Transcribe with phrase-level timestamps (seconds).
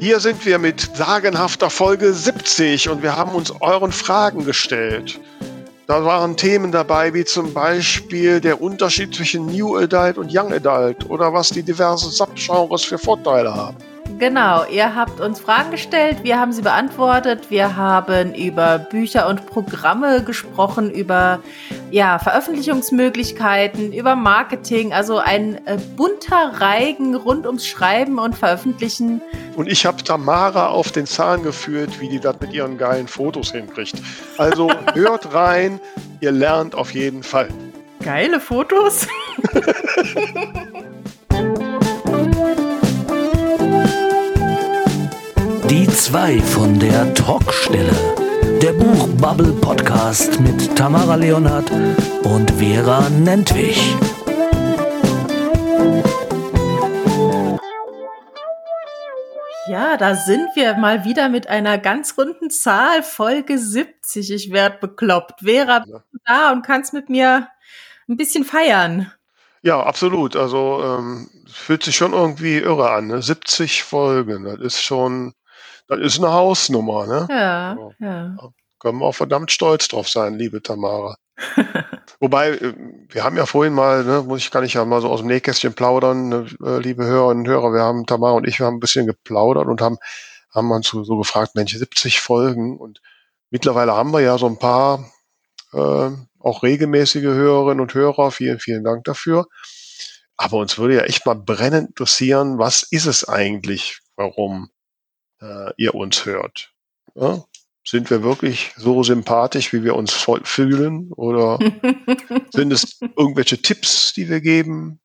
[0.00, 5.20] Hier sind wir mit sagenhafter Folge 70 und wir haben uns euren Fragen gestellt.
[5.86, 11.10] Da waren Themen dabei, wie zum Beispiel der Unterschied zwischen New Adult und Young Adult
[11.10, 13.76] oder was die diversen Subgenres für Vorteile haben.
[14.20, 19.46] Genau, ihr habt uns Fragen gestellt, wir haben sie beantwortet, wir haben über Bücher und
[19.46, 21.38] Programme gesprochen, über
[21.90, 29.22] ja, Veröffentlichungsmöglichkeiten, über Marketing, also ein äh, bunter Reigen rund ums Schreiben und Veröffentlichen.
[29.56, 33.52] Und ich habe Tamara auf den Zahn geführt, wie die das mit ihren geilen Fotos
[33.52, 33.94] hinkriegt.
[34.36, 35.80] Also hört rein,
[36.20, 37.48] ihr lernt auf jeden Fall.
[38.02, 39.06] Geile Fotos?
[45.80, 47.94] Die zwei von der Talkstelle.
[48.60, 51.70] Der Buchbubble Podcast mit Tamara Leonhardt
[52.22, 53.96] und Vera Nentwich.
[59.70, 64.32] Ja, da sind wir mal wieder mit einer ganz runden Zahl, Folge 70.
[64.32, 65.40] Ich werde bekloppt.
[65.40, 67.48] Vera, bist du da und kannst mit mir
[68.06, 69.10] ein bisschen feiern?
[69.62, 70.36] Ja, absolut.
[70.36, 73.06] Also ähm, fühlt sich schon irgendwie irre an.
[73.06, 73.22] Ne?
[73.22, 75.32] 70 Folgen, das ist schon
[75.90, 77.26] das ist eine Hausnummer, ne?
[77.28, 78.36] Ja, also, ja.
[78.78, 81.16] Können wir auch verdammt stolz drauf sein, liebe Tamara.
[82.20, 82.74] Wobei, äh,
[83.08, 85.26] wir haben ja vorhin mal, ne, muss ich gar nicht ja mal so aus dem
[85.26, 88.76] Nähkästchen plaudern, ne, äh, liebe Hörerinnen und Hörer, wir haben, Tamara und ich, wir haben
[88.76, 89.98] ein bisschen geplaudert und haben,
[90.54, 93.00] haben uns so, so gefragt, Mensch, 70 Folgen und
[93.50, 95.10] mittlerweile haben wir ja so ein paar
[95.72, 98.30] äh, auch regelmäßige Hörerinnen und Hörer.
[98.30, 99.46] Vielen, vielen Dank dafür.
[100.36, 104.00] Aber uns würde ja echt mal brennend interessieren, was ist es eigentlich?
[104.16, 104.70] Warum
[105.40, 106.72] äh, ihr uns hört.
[107.14, 107.44] Ja?
[107.84, 110.12] Sind wir wirklich so sympathisch, wie wir uns
[110.44, 111.12] fühlen?
[111.12, 111.58] Oder
[112.50, 115.00] sind es irgendwelche Tipps, die wir geben?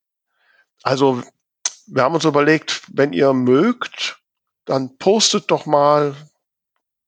[0.84, 1.24] Also,
[1.88, 4.20] wir haben uns überlegt, wenn ihr mögt,
[4.66, 6.16] dann postet doch mal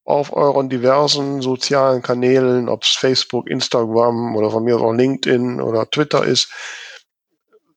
[0.07, 5.89] auf euren diversen sozialen Kanälen, ob es Facebook, Instagram oder von mir auch LinkedIn oder
[5.89, 6.49] Twitter ist,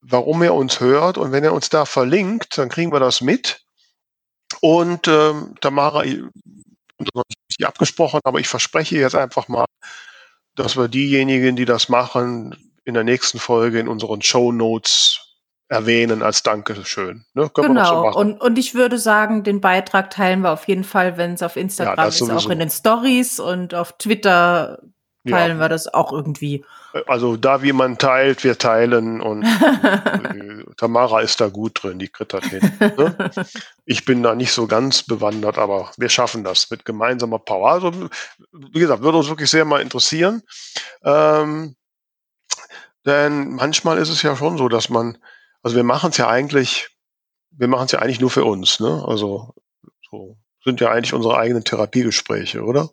[0.01, 1.19] warum ihr uns hört.
[1.19, 3.65] Und wenn ihr uns da verlinkt, dann kriegen wir das mit.
[4.61, 9.67] Und ähm, Tamara, nicht abgesprochen, aber ich verspreche jetzt einfach mal,
[10.55, 15.31] dass wir diejenigen, die das machen, in der nächsten Folge in unseren Show Notes
[15.69, 17.25] erwähnen als Dankeschön.
[17.35, 17.51] Ne?
[17.55, 18.13] genau.
[18.13, 21.43] So und, und ich würde sagen, den Beitrag teilen wir auf jeden Fall, wenn es
[21.43, 24.83] auf Instagram ja, ist, auch in den Stories und auf Twitter
[25.29, 25.65] teilen ja.
[25.65, 26.65] wir das auch irgendwie.
[27.07, 29.45] Also da, wie man teilt, wir teilen und
[29.83, 32.61] äh, Tamara ist da gut drin, die kriegt das hin.
[32.81, 33.31] Ne?
[33.85, 37.71] Ich bin da nicht so ganz bewandert, aber wir schaffen das mit gemeinsamer Power.
[37.71, 37.93] Also,
[38.53, 40.43] wie gesagt, würde uns wirklich sehr mal interessieren.
[41.05, 41.77] Ähm,
[43.07, 45.19] denn manchmal ist es ja schon so, dass man,
[45.63, 46.89] also wir machen es ja eigentlich,
[47.51, 49.05] wir machen es ja eigentlich nur für uns, ne?
[49.07, 49.55] Also
[50.11, 52.91] so sind ja eigentlich unsere eigenen Therapiegespräche, oder?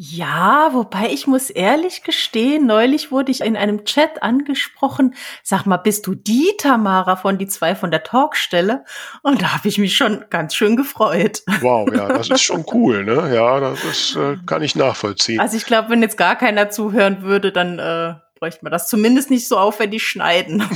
[0.00, 5.78] Ja, wobei ich muss ehrlich gestehen, neulich wurde ich in einem Chat angesprochen, sag mal,
[5.78, 8.84] bist du die Tamara von die zwei von der Talkstelle?
[9.24, 11.42] Und da habe ich mich schon ganz schön gefreut.
[11.62, 13.34] Wow, ja, das ist schon cool, ne?
[13.34, 15.40] Ja, das ist, äh, kann ich nachvollziehen.
[15.40, 19.30] Also ich glaube, wenn jetzt gar keiner zuhören würde, dann äh, bräuchte man das zumindest
[19.30, 20.60] nicht so aufwendig schneiden.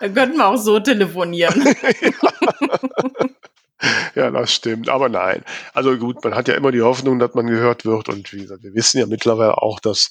[0.00, 1.62] dann könnten wir auch so telefonieren.
[1.62, 1.72] ja.
[4.14, 4.88] ja, das stimmt.
[4.88, 5.44] Aber nein.
[5.72, 8.08] Also gut, man hat ja immer die Hoffnung, dass man gehört wird.
[8.08, 10.10] Und wie gesagt, wir wissen ja mittlerweile auch, dass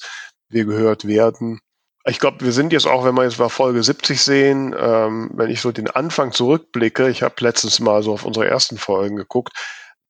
[0.50, 1.60] wir gehört werden.
[2.06, 5.50] Ich glaube, wir sind jetzt auch, wenn wir jetzt mal Folge 70 sehen, ähm, wenn
[5.50, 9.54] ich so den Anfang zurückblicke, ich habe letztens mal so auf unsere ersten Folgen geguckt,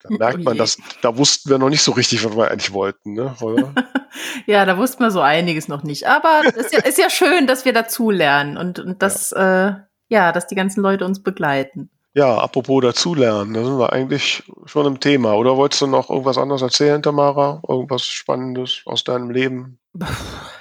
[0.02, 2.74] da oh merkt man, dass da wussten wir noch nicht so richtig, was wir eigentlich
[2.74, 3.36] wollten, ne?
[3.40, 3.74] Oder?
[4.47, 6.08] ja, da wussten wir so einiges noch nicht.
[6.08, 9.68] Aber es ist ja, ist ja schön, dass wir dazulernen und, und dass, ja.
[9.68, 9.75] Äh,
[10.09, 11.90] ja, dass die ganzen Leute uns begleiten.
[12.16, 15.34] Ja, apropos dazulernen, da sind wir eigentlich schon im Thema.
[15.34, 17.62] Oder wolltest du noch irgendwas anderes erzählen, Tamara?
[17.68, 19.79] Irgendwas Spannendes aus deinem Leben?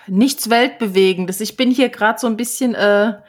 [0.06, 1.40] Nichts Weltbewegendes.
[1.40, 3.20] Ich bin hier gerade so ein bisschen, äh,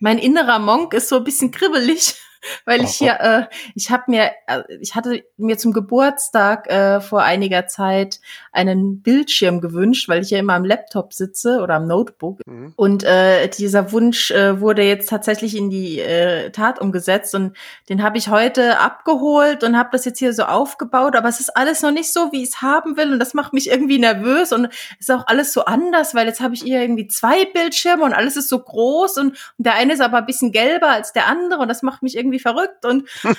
[0.00, 2.16] mein innerer Monk ist so ein bisschen kribbelig
[2.64, 3.42] weil ich hier, äh,
[3.74, 8.20] ich habe mir, äh, ich hatte mir zum Geburtstag äh, vor einiger Zeit
[8.52, 12.40] einen Bildschirm gewünscht, weil ich ja immer am Laptop sitze oder am Notebook.
[12.46, 12.72] Mhm.
[12.76, 17.56] Und äh, dieser Wunsch äh, wurde jetzt tatsächlich in die äh, Tat umgesetzt und
[17.88, 21.16] den habe ich heute abgeholt und habe das jetzt hier so aufgebaut.
[21.16, 23.52] Aber es ist alles noch nicht so, wie ich es haben will und das macht
[23.52, 27.08] mich irgendwie nervös und ist auch alles so anders, weil jetzt habe ich hier irgendwie
[27.08, 30.52] zwei Bildschirme und alles ist so groß und, und der eine ist aber ein bisschen
[30.52, 33.08] gelber als der andere und das macht mich irgendwie irgendwie verrückt und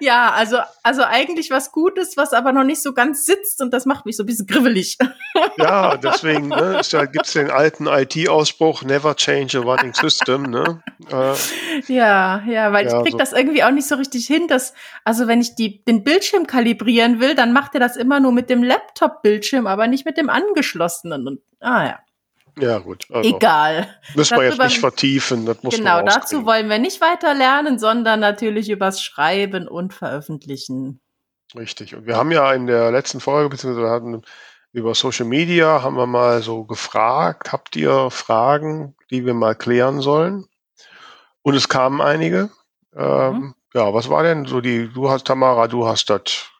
[0.00, 3.86] Ja, also, also eigentlich was Gutes, was aber noch nicht so ganz sitzt und das
[3.86, 4.98] macht mich so ein bisschen gribbelig.
[5.58, 10.42] Ja, deswegen ne, ja, gibt es den alten IT-Ausspruch, never change a running system.
[10.42, 10.82] Ne?
[11.10, 11.34] Äh,
[11.86, 13.18] ja, ja, weil ja, ich krieg so.
[13.18, 14.74] das irgendwie auch nicht so richtig hin, dass,
[15.04, 18.50] also wenn ich die, den Bildschirm kalibrieren will, dann macht er das immer nur mit
[18.50, 21.28] dem Laptop-Bildschirm, aber nicht mit dem angeschlossenen.
[21.28, 21.98] Und, ah ja.
[22.60, 23.06] Ja, gut.
[23.10, 23.88] Also Egal.
[24.14, 25.46] Müssen wir jetzt nicht vertiefen.
[25.46, 31.00] Das muss genau, dazu wollen wir nicht weiter lernen, sondern natürlich übers Schreiben und Veröffentlichen.
[31.56, 31.94] Richtig.
[31.94, 34.22] Und wir haben ja in der letzten Folge, beziehungsweise hatten
[34.72, 40.00] über Social Media, haben wir mal so gefragt, habt ihr Fragen, die wir mal klären
[40.00, 40.46] sollen?
[41.42, 42.50] Und es kamen einige.
[42.94, 43.54] Ähm, mhm.
[43.74, 46.50] Ja, was war denn so die, du hast, Tamara, du hast das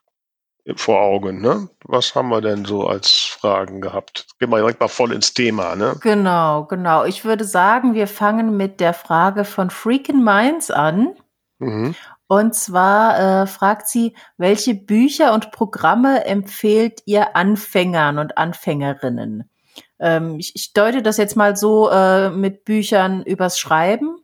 [0.76, 1.68] vor Augen, ne?
[1.84, 4.26] Was haben wir denn so als Fragen gehabt?
[4.38, 5.96] Gehen wir direkt mal voll ins Thema, ne?
[6.00, 7.04] Genau, genau.
[7.04, 11.14] Ich würde sagen, wir fangen mit der Frage von Freakin' Minds an.
[11.58, 11.94] Mhm.
[12.26, 19.50] Und zwar äh, fragt sie, welche Bücher und Programme empfehlt ihr Anfängern und Anfängerinnen?
[19.98, 24.16] Ähm, ich, ich, deute das jetzt mal so äh, mit Büchern übers Schreiben.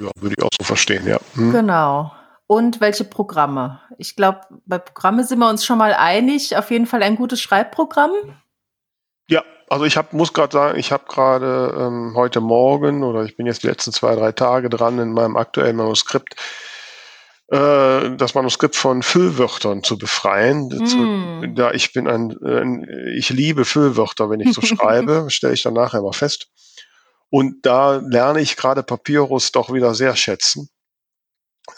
[0.00, 1.18] Ja, würde ich auch so verstehen, ja.
[1.34, 1.52] Hm.
[1.52, 2.10] Genau
[2.46, 3.80] und welche Programme.
[3.98, 6.56] Ich glaube, bei Programme sind wir uns schon mal einig.
[6.56, 8.12] Auf jeden Fall ein gutes Schreibprogramm.
[9.28, 13.36] Ja, also ich hab, muss gerade sagen, ich habe gerade ähm, heute Morgen oder ich
[13.36, 16.36] bin jetzt die letzten zwei, drei Tage dran in meinem aktuellen Manuskript,
[17.48, 20.68] äh, das Manuskript von Füllwörtern zu befreien.
[20.68, 21.56] Mm.
[21.56, 25.74] Da ich bin ein, äh, ich liebe Füllwörter, wenn ich so schreibe, stelle ich dann
[25.74, 26.48] nachher mal fest.
[27.28, 30.70] Und da lerne ich gerade Papyrus doch wieder sehr schätzen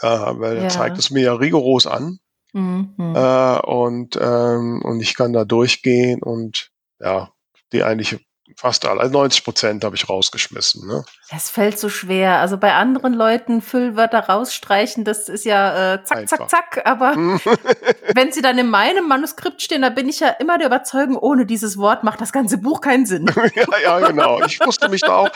[0.00, 0.62] äh, weil ja.
[0.64, 2.18] er zeigt es mir ja rigoros an.
[2.52, 2.94] Mhm.
[3.14, 6.70] Äh, und, ähm, und ich kann da durchgehen und
[7.00, 7.32] ja,
[7.72, 8.26] die eigentlich
[8.58, 10.88] fast alle, also 90 Prozent habe ich rausgeschmissen.
[10.88, 11.04] Ne?
[11.30, 12.40] Es fällt so schwer.
[12.40, 16.48] Also bei anderen Leuten Füllwörter rausstreichen, das ist ja äh, zack, Einfach.
[16.48, 16.86] zack, zack.
[16.86, 17.14] Aber
[18.14, 21.46] wenn sie dann in meinem Manuskript stehen, da bin ich ja immer der Überzeugung, ohne
[21.46, 23.26] dieses Wort macht das ganze Buch keinen Sinn.
[23.54, 24.42] ja, ja, genau.
[24.42, 25.30] Ich wusste mich da auch.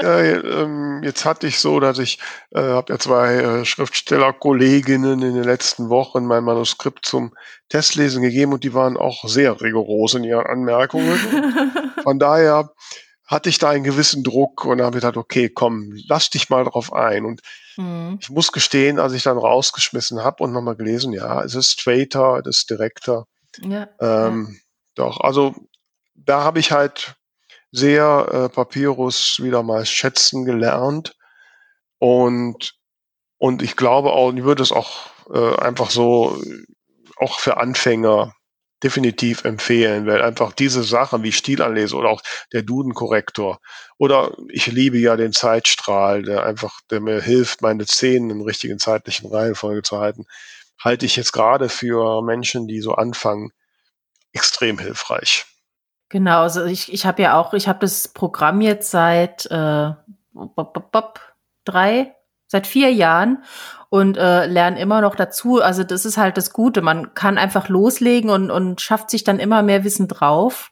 [0.00, 2.20] Äh, ähm, jetzt hatte ich so, dass ich
[2.52, 7.34] äh, habe ja zwei äh, Schriftstellerkolleginnen in den letzten Wochen mein Manuskript zum
[7.72, 11.16] Testlesen gegeben und die waren auch sehr rigoros in ihren Anmerkungen.
[12.02, 12.70] Von daher
[13.26, 16.92] hatte ich da einen gewissen Druck und habe gedacht, okay, komm, lass dich mal drauf
[16.92, 17.24] ein.
[17.24, 17.40] Und
[17.78, 18.18] mhm.
[18.20, 22.42] ich muss gestehen, als ich dann rausgeschmissen habe und nochmal gelesen, ja, es ist straighter,
[22.44, 23.24] es ist direkter.
[23.62, 24.58] Ja, ähm, ja.
[24.96, 25.54] Doch, also
[26.14, 27.14] da habe ich halt
[27.70, 31.16] sehr äh, Papyrus wieder mal schätzen gelernt.
[31.98, 32.74] Und,
[33.38, 36.38] und ich glaube auch, ich würde es auch äh, einfach so
[37.18, 38.34] auch für Anfänger
[38.82, 42.22] definitiv empfehlen, weil einfach diese Sachen wie Stilanlese oder auch
[42.52, 43.60] der Dudenkorrektor
[43.96, 48.78] oder ich liebe ja den Zeitstrahl, der einfach, der mir hilft, meine Szenen in richtigen
[48.78, 50.26] zeitlichen Reihenfolge zu halten,
[50.82, 53.52] halte ich jetzt gerade für Menschen, die so anfangen,
[54.32, 55.44] extrem hilfreich.
[56.08, 59.90] Genau, also ich, ich habe ja auch, ich habe das Programm jetzt seit äh,
[60.32, 61.20] bop, bop, bop,
[61.64, 62.14] drei,
[62.48, 63.44] seit vier Jahren
[63.92, 65.60] und äh, lernen immer noch dazu.
[65.60, 66.80] Also das ist halt das Gute.
[66.80, 70.70] Man kann einfach loslegen und, und schafft sich dann immer mehr Wissen drauf.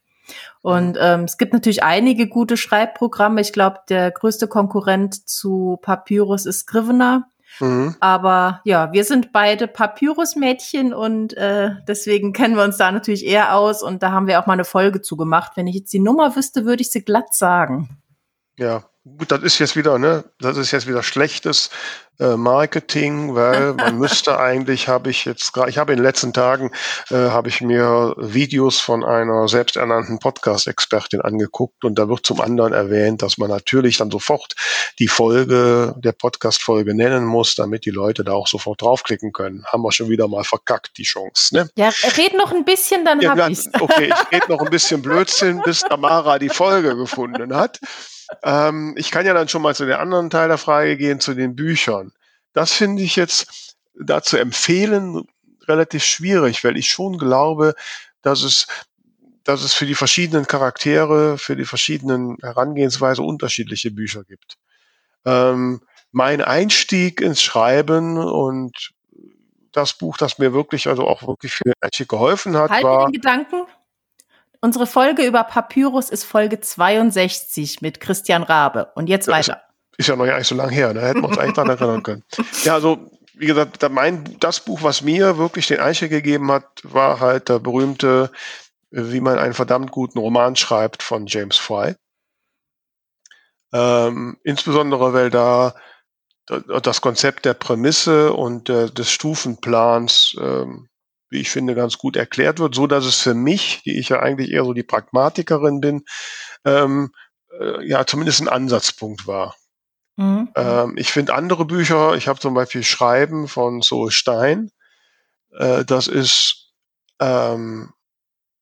[0.62, 3.42] Und ähm, es gibt natürlich einige gute Schreibprogramme.
[3.42, 7.26] Ich glaube, der größte Konkurrent zu Papyrus ist Scrivener.
[7.58, 7.94] Mhm.
[8.00, 13.54] Aber ja, wir sind beide Papyrus-Mädchen und äh, deswegen kennen wir uns da natürlich eher
[13.54, 15.52] aus und da haben wir auch mal eine Folge zu gemacht.
[15.56, 17.98] Wenn ich jetzt die Nummer wüsste, würde ich sie glatt sagen.
[18.56, 21.70] Ja, gut, das ist jetzt wieder, ne, das ist jetzt wieder schlechtes
[22.18, 26.32] äh, Marketing, weil man müsste eigentlich, habe ich jetzt gerade, ich habe in den letzten
[26.32, 26.70] Tagen,
[27.10, 32.74] äh, habe ich mir Videos von einer selbsternannten Podcast-Expertin angeguckt und da wird zum anderen
[32.74, 34.54] erwähnt, dass man natürlich dann sofort
[34.98, 39.64] die Folge, der Podcast-Folge nennen muss, damit die Leute da auch sofort draufklicken können.
[39.66, 41.70] Haben wir schon wieder mal verkackt, die Chance, ne?
[41.76, 43.68] Ja, red noch ein bisschen, dann ja, hab ich's.
[43.80, 47.80] Okay, ich rede noch ein bisschen Blödsinn, bis Tamara die Folge gefunden hat.
[48.42, 51.34] Ähm, ich kann ja dann schon mal zu der anderen Teil der Frage gehen, zu
[51.34, 52.12] den Büchern.
[52.52, 55.26] Das finde ich jetzt dazu empfehlen
[55.66, 57.74] relativ schwierig, weil ich schon glaube,
[58.22, 58.66] dass es
[59.44, 64.58] dass es für die verschiedenen Charaktere, für die verschiedenen Herangehensweise unterschiedliche Bücher gibt.
[65.24, 65.80] Ähm,
[66.12, 68.92] mein Einstieg ins Schreiben und
[69.72, 71.72] das Buch, das mir wirklich, also auch wirklich viel
[72.06, 73.06] geholfen hat, halt war.
[73.06, 73.62] Den Gedanken.
[74.60, 78.92] Unsere Folge über Papyrus ist Folge 62 mit Christian Rabe.
[78.94, 79.62] Und jetzt weiter.
[79.92, 81.08] Ist, ist ja noch nicht so lange her, da ne?
[81.08, 82.24] hätten wir uns eigentlich daran erinnern können.
[82.64, 87.20] Ja, also, wie gesagt, mein, das Buch, was mir wirklich den Einstieg gegeben hat, war
[87.20, 88.30] halt der berühmte,
[88.90, 91.94] wie man einen verdammt guten Roman schreibt von James Fry.
[93.72, 95.74] Ähm, insbesondere, weil da
[96.82, 100.89] das Konzept der Prämisse und äh, des Stufenplans, ähm,
[101.30, 104.20] wie ich finde, ganz gut erklärt wird, so dass es für mich, die ich ja
[104.20, 106.02] eigentlich eher so die Pragmatikerin bin,
[106.64, 107.12] ähm,
[107.58, 109.54] äh, ja zumindest ein Ansatzpunkt war.
[110.16, 110.50] Mhm.
[110.54, 114.70] Ähm, ich finde andere Bücher, ich habe zum Beispiel Schreiben von Zoe Stein,
[115.52, 116.72] äh, das ist
[117.20, 117.90] ähm,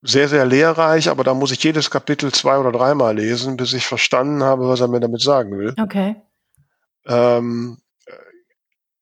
[0.03, 3.87] sehr, sehr lehrreich, aber da muss ich jedes Kapitel zwei oder dreimal lesen, bis ich
[3.87, 5.75] verstanden habe, was er mir damit sagen will.
[5.81, 6.17] Okay.
[7.07, 7.79] Ähm,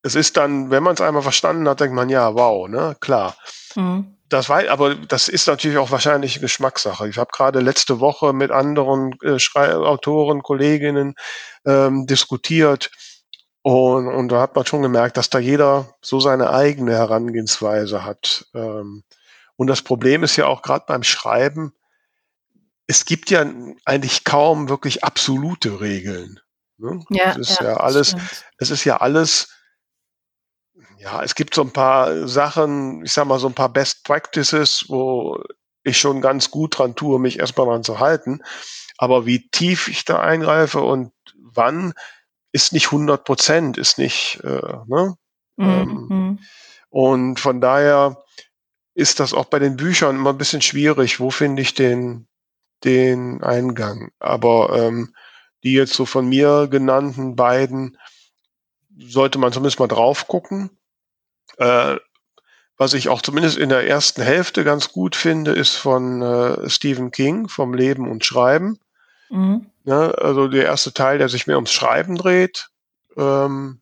[0.07, 3.37] es ist dann, wenn man es einmal verstanden hat, denkt man, ja, wow, ne, klar.
[3.75, 4.17] Mhm.
[4.29, 7.09] Das war, aber das ist natürlich auch wahrscheinlich Geschmackssache.
[7.09, 11.15] Ich habe gerade letzte Woche mit anderen äh, Autoren, Kolleginnen
[11.65, 12.91] ähm, diskutiert
[13.63, 18.47] und, und da hat man schon gemerkt, dass da jeder so seine eigene Herangehensweise hat.
[18.55, 19.03] Ähm,
[19.57, 21.73] und das Problem ist ja auch gerade beim Schreiben,
[22.87, 23.45] es gibt ja
[23.85, 26.39] eigentlich kaum wirklich absolute Regeln.
[26.79, 27.05] Ne?
[27.11, 28.45] Ja, es ist ja, ja alles, stimmt.
[28.59, 29.56] es ist ja alles,
[31.07, 34.87] ja, es gibt so ein paar Sachen, ich sag mal so ein paar Best Practices,
[34.89, 35.41] wo
[35.85, 38.43] ich schon ganz gut dran tue, mich erstmal dran zu halten.
[38.99, 41.95] Aber wie tief ich da eingreife und wann,
[42.51, 45.17] ist nicht 100 Prozent, ist nicht, äh, ne?
[45.57, 45.69] Mhm.
[45.69, 46.39] Ähm, mhm.
[46.91, 48.23] und von daher
[48.95, 51.21] ist das auch bei den Büchern immer ein bisschen schwierig.
[51.21, 52.27] Wo finde ich den,
[52.83, 54.11] den Eingang?
[54.19, 55.15] Aber ähm,
[55.63, 57.97] die jetzt so von mir genannten beiden
[58.99, 60.71] sollte man zumindest mal drauf gucken.
[61.57, 61.97] Äh,
[62.79, 67.11] was ich auch zumindest in der ersten Hälfte ganz gut finde, ist von äh, Stephen
[67.11, 68.79] King, vom Leben und Schreiben.
[69.31, 69.67] Mhm.
[69.85, 72.69] Ja, also der erste Teil, der sich mehr ums Schreiben dreht.
[73.17, 73.81] Ähm,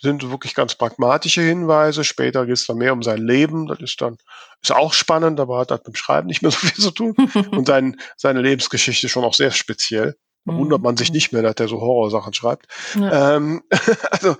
[0.00, 2.02] sind wirklich ganz pragmatische Hinweise.
[2.02, 3.68] Später geht es dann mehr um sein Leben.
[3.68, 4.16] Das ist dann
[4.60, 7.14] ist auch spannend, aber hat halt mit dem Schreiben nicht mehr so viel zu tun.
[7.52, 10.16] Und sein, seine Lebensgeschichte schon auch sehr speziell.
[10.44, 11.14] Da wundert man sich mhm.
[11.14, 12.66] nicht mehr, dass er so Horrorsachen schreibt.
[12.98, 13.36] Ja.
[13.36, 13.62] Ähm,
[14.10, 14.36] also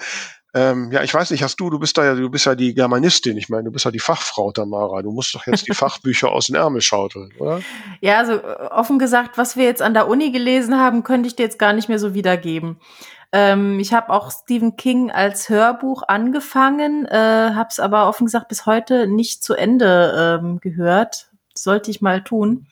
[0.55, 2.75] ähm, ja, ich weiß nicht, hast du, du bist da ja, du bist ja die
[2.75, 6.31] Germanistin, ich meine, du bist ja die Fachfrau Tamara, du musst doch jetzt die Fachbücher
[6.31, 7.61] aus den Ärmel schauteln, oder?
[8.01, 11.37] Ja, also äh, offen gesagt, was wir jetzt an der Uni gelesen haben, könnte ich
[11.37, 12.79] dir jetzt gar nicht mehr so wiedergeben.
[13.33, 18.49] Ähm, ich habe auch Stephen King als Hörbuch angefangen, äh, habe es aber offen gesagt
[18.49, 21.31] bis heute nicht zu Ende ähm, gehört.
[21.55, 22.67] Sollte ich mal tun.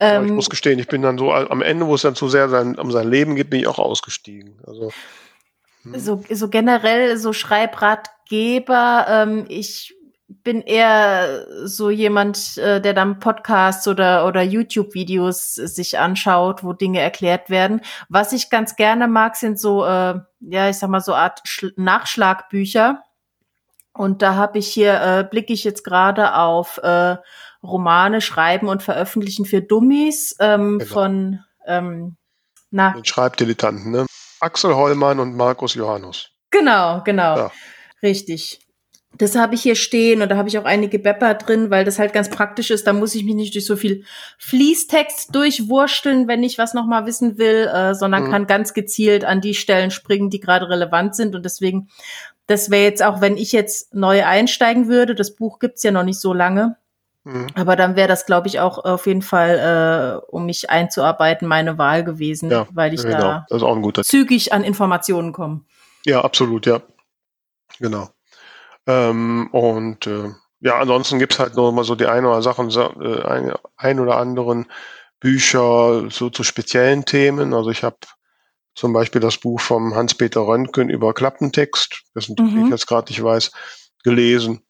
[0.00, 2.48] Ähm, ich muss gestehen, ich bin dann so am Ende, wo es dann zu sehr
[2.48, 4.58] sein, um sein Leben geht, bin ich auch ausgestiegen.
[4.66, 4.90] Also
[5.82, 5.98] hm.
[5.98, 9.06] so, so generell so Schreibratgeber.
[9.08, 9.94] Ähm, ich
[10.42, 17.00] bin eher so jemand, äh, der dann Podcasts oder, oder YouTube-Videos sich anschaut, wo Dinge
[17.00, 17.80] erklärt werden.
[18.08, 21.66] Was ich ganz gerne mag, sind so, äh, ja, ich sag mal, so Art Sch
[21.76, 23.02] Nachschlagbücher.
[23.92, 27.16] Und da habe ich hier, äh, blicke ich jetzt gerade auf äh,
[27.62, 30.92] Romane schreiben und veröffentlichen für Dummies ähm, genau.
[30.92, 32.16] von ähm,
[32.70, 32.92] na.
[32.92, 34.06] Den Schreibdilettanten, ne?
[34.42, 36.30] Axel Hollmann und Markus Johannes.
[36.50, 37.36] Genau, genau.
[37.36, 37.52] Ja.
[38.02, 38.58] Richtig.
[39.16, 41.98] Das habe ich hier stehen und da habe ich auch einige Bepper drin, weil das
[41.98, 42.86] halt ganz praktisch ist.
[42.86, 44.04] Da muss ich mich nicht durch so viel
[44.38, 48.30] Fließtext durchwursteln, wenn ich was nochmal wissen will, äh, sondern mhm.
[48.30, 51.36] kann ganz gezielt an die Stellen springen, die gerade relevant sind.
[51.36, 51.88] Und deswegen,
[52.46, 56.04] das wäre jetzt auch, wenn ich jetzt neu einsteigen würde, das Buch gibt's ja noch
[56.04, 56.76] nicht so lange.
[57.24, 57.46] Mhm.
[57.54, 61.78] Aber dann wäre das, glaube ich, auch auf jeden Fall, äh, um mich einzuarbeiten, meine
[61.78, 63.44] Wahl gewesen, ja, weil ich genau.
[63.48, 65.60] da zügig an Informationen komme.
[66.04, 66.80] Ja, absolut, ja.
[67.78, 68.08] Genau.
[68.86, 73.22] Ähm, und äh, ja, ansonsten gibt's halt noch mal so die ein oder Sachen, äh,
[73.22, 74.66] ein, ein oder anderen
[75.20, 77.54] Bücher so zu speziellen Themen.
[77.54, 77.96] Also ich habe
[78.74, 82.70] zum Beispiel das Buch vom Hans-Peter Röntgen über Klappentext, das natürlich mhm.
[82.70, 83.52] jetzt gerade nicht weiß,
[84.02, 84.62] gelesen.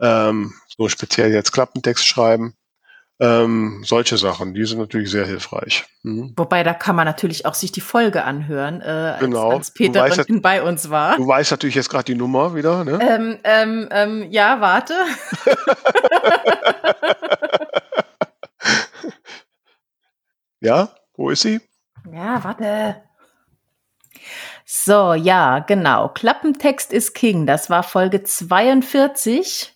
[0.00, 2.54] Ähm, so speziell jetzt Klappentext schreiben.
[3.20, 5.84] Ähm, solche Sachen, die sind natürlich sehr hilfreich.
[6.02, 6.32] Mhm.
[6.36, 9.50] Wobei, da kann man natürlich auch sich die Folge anhören, äh, als, genau.
[9.50, 11.16] als Peter weißt, bei uns war.
[11.16, 12.98] Du weißt natürlich jetzt gerade die Nummer wieder, ne?
[13.00, 14.94] Ähm, ähm, ähm, ja, warte.
[20.60, 21.60] ja, wo ist sie?
[22.12, 23.00] Ja, warte.
[24.64, 26.08] So, ja, genau.
[26.08, 27.46] Klappentext ist King.
[27.46, 29.73] Das war Folge 42.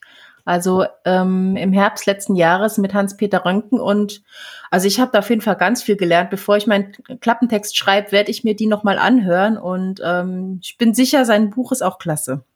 [0.49, 4.23] Also ähm, im Herbst letzten Jahres mit Hans-Peter Röntgen und
[4.71, 6.31] also ich habe da auf jeden Fall ganz viel gelernt.
[6.31, 10.95] Bevor ich meinen Klappentext schreibe, werde ich mir die nochmal anhören und ähm, ich bin
[10.95, 12.47] sicher, sein Buch ist auch klasse.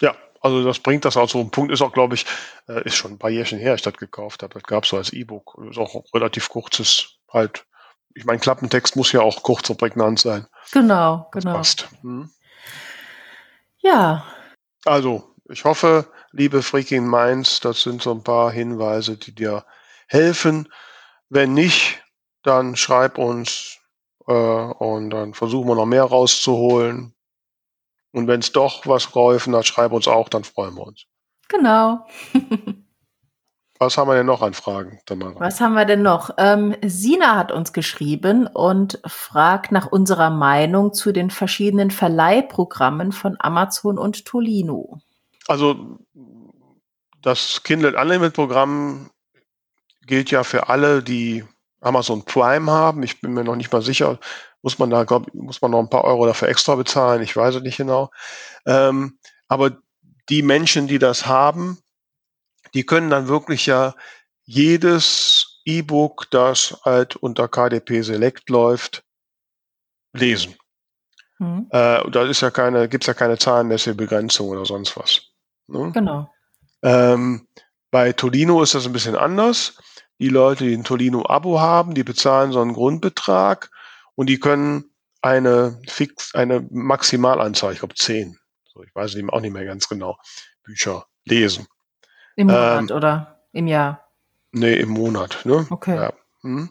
[0.00, 1.40] Ja, also das bringt das auch so.
[1.40, 2.26] Ein Punkt ist auch, glaube ich,
[2.68, 4.54] äh, ist schon ein paar Jährchen her, ich das gekauft habe.
[4.54, 5.60] Das gab es so als E-Book.
[5.68, 7.66] Ist auch relativ kurzes halt.
[8.14, 10.46] Ich meine, Klappentext muss ja auch kurz und prägnant sein.
[10.70, 11.54] Genau, genau.
[11.54, 11.88] passt.
[12.02, 12.30] Hm.
[13.80, 14.24] Ja.
[14.84, 19.64] Also, ich hoffe, liebe Freaking Minds, das sind so ein paar Hinweise, die dir
[20.08, 20.68] helfen.
[21.28, 22.02] Wenn nicht,
[22.42, 23.78] dann schreib uns
[24.26, 27.14] äh, und dann versuchen wir noch mehr rauszuholen.
[28.12, 31.06] Und wenn es doch was geholfen hat, schreib uns auch, dann freuen wir uns.
[31.48, 32.06] Genau.
[33.82, 35.40] Was haben wir denn noch an Fragen, Tamara?
[35.40, 36.30] Was haben wir denn noch?
[36.38, 43.34] Ähm, Sina hat uns geschrieben und fragt nach unserer Meinung zu den verschiedenen Verleihprogrammen von
[43.40, 45.00] Amazon und Tolino.
[45.46, 45.98] Also
[47.20, 49.10] das Kindle Unlimited Programm
[50.06, 51.44] gilt ja für alle, die
[51.80, 53.02] Amazon Prime haben.
[53.02, 54.18] Ich bin mir noch nicht mal sicher,
[54.62, 57.22] muss man da, glaub, muss man noch ein paar Euro dafür extra bezahlen?
[57.22, 58.10] Ich weiß es nicht genau.
[58.66, 59.18] Ähm,
[59.48, 59.78] aber
[60.28, 61.78] die Menschen, die das haben,
[62.74, 63.94] die können dann wirklich ja
[64.44, 69.04] jedes E-Book, das halt unter KDP Select läuft,
[70.12, 70.56] lesen.
[71.38, 71.66] Mhm.
[71.70, 75.31] Äh, da ist ja keine, gibt's ja keine zahlenmäßige Begrenzung oder sonst was.
[75.72, 75.90] Ne?
[75.92, 76.30] Genau.
[76.82, 77.46] Ähm,
[77.90, 79.78] bei Tolino ist das ein bisschen anders.
[80.18, 83.70] Die Leute, die ein Tolino-Abo haben, die bezahlen so einen Grundbetrag
[84.14, 84.84] und die können
[85.22, 90.18] eine fix, eine Maximalanzahl, ich glaube zehn, so, ich weiß auch nicht mehr ganz genau,
[90.62, 91.66] Bücher lesen.
[92.36, 94.08] Im Monat ähm, oder im Jahr?
[94.52, 95.40] Nee, im Monat.
[95.44, 95.66] Ne?
[95.70, 95.96] Okay.
[95.96, 96.12] Ja.
[96.42, 96.70] Hm.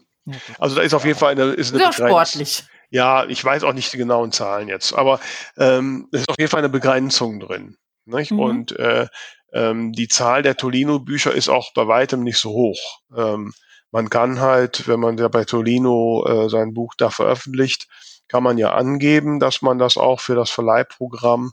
[0.60, 2.66] Also da ist auf jeden Fall eine, ist eine Sehr sportlich.
[2.90, 5.20] Ja, ich weiß auch nicht die genauen Zahlen jetzt, aber
[5.58, 7.78] ähm, es ist auf jeden Fall eine Begrenzung drin.
[8.06, 8.40] Mhm.
[8.40, 9.08] Und äh,
[9.54, 13.00] ähm, die Zahl der Tolino-Bücher ist auch bei weitem nicht so hoch.
[13.16, 13.54] Ähm,
[13.92, 17.88] man kann halt, wenn man ja bei Tolino äh, sein Buch da veröffentlicht,
[18.30, 21.52] kann man ja angeben, dass man das auch für das Verleihprogramm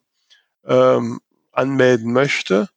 [0.65, 2.69] ähm, anmelden möchte.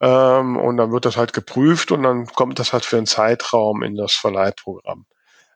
[0.00, 3.82] Ähm, und dann wird das halt geprüft und dann kommt das halt für einen Zeitraum
[3.82, 5.06] in das Verleihprogramm.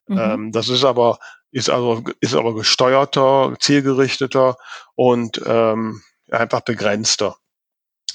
[0.07, 0.19] Mhm.
[0.19, 1.19] Ähm, das ist aber,
[1.51, 4.57] ist also, ist aber gesteuerter, zielgerichteter
[4.95, 7.37] und ähm, einfach begrenzter.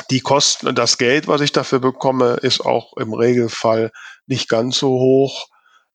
[0.09, 3.91] Die Kosten, das Geld, was ich dafür bekomme, ist auch im Regelfall
[4.25, 5.47] nicht ganz so hoch.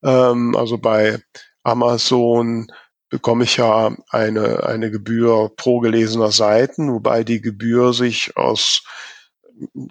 [0.02, 1.21] Ähm, also bei
[1.62, 2.69] Amazon
[3.09, 8.83] bekomme ich ja eine, eine Gebühr pro gelesener Seiten, wobei die Gebühr sich aus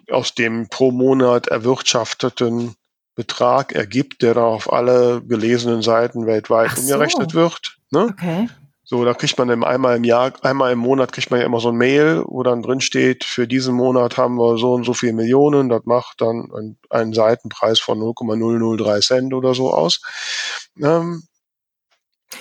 [0.09, 2.75] aus dem pro Monat erwirtschafteten
[3.15, 7.37] Betrag ergibt, der da auf alle gelesenen Seiten weltweit Ach umgerechnet so.
[7.37, 7.77] wird.
[7.91, 8.07] Ne?
[8.11, 8.47] Okay.
[8.89, 11.67] So, da kriegt man einmal im Jahr, einmal im Monat kriegt man ja immer so
[11.69, 15.11] ein Mail, wo dann drin steht, für diesen Monat haben wir so und so viel
[15.11, 19.99] Millionen, das macht dann einen, einen Seitenpreis von 0,003 Cent oder so aus.
[20.81, 21.23] Ähm,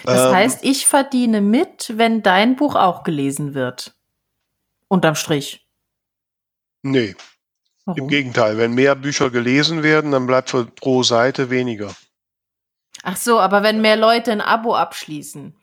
[0.04, 3.96] das ähm, heißt, ich verdiene mit, wenn dein Buch auch gelesen wird.
[4.86, 5.66] Unterm Strich.
[6.82, 7.16] Nee.
[7.86, 8.02] Warum?
[8.02, 11.92] Im Gegenteil, wenn mehr Bücher gelesen werden, dann bleibt pro Seite weniger.
[13.02, 15.56] Ach so, aber wenn mehr Leute ein Abo abschließen.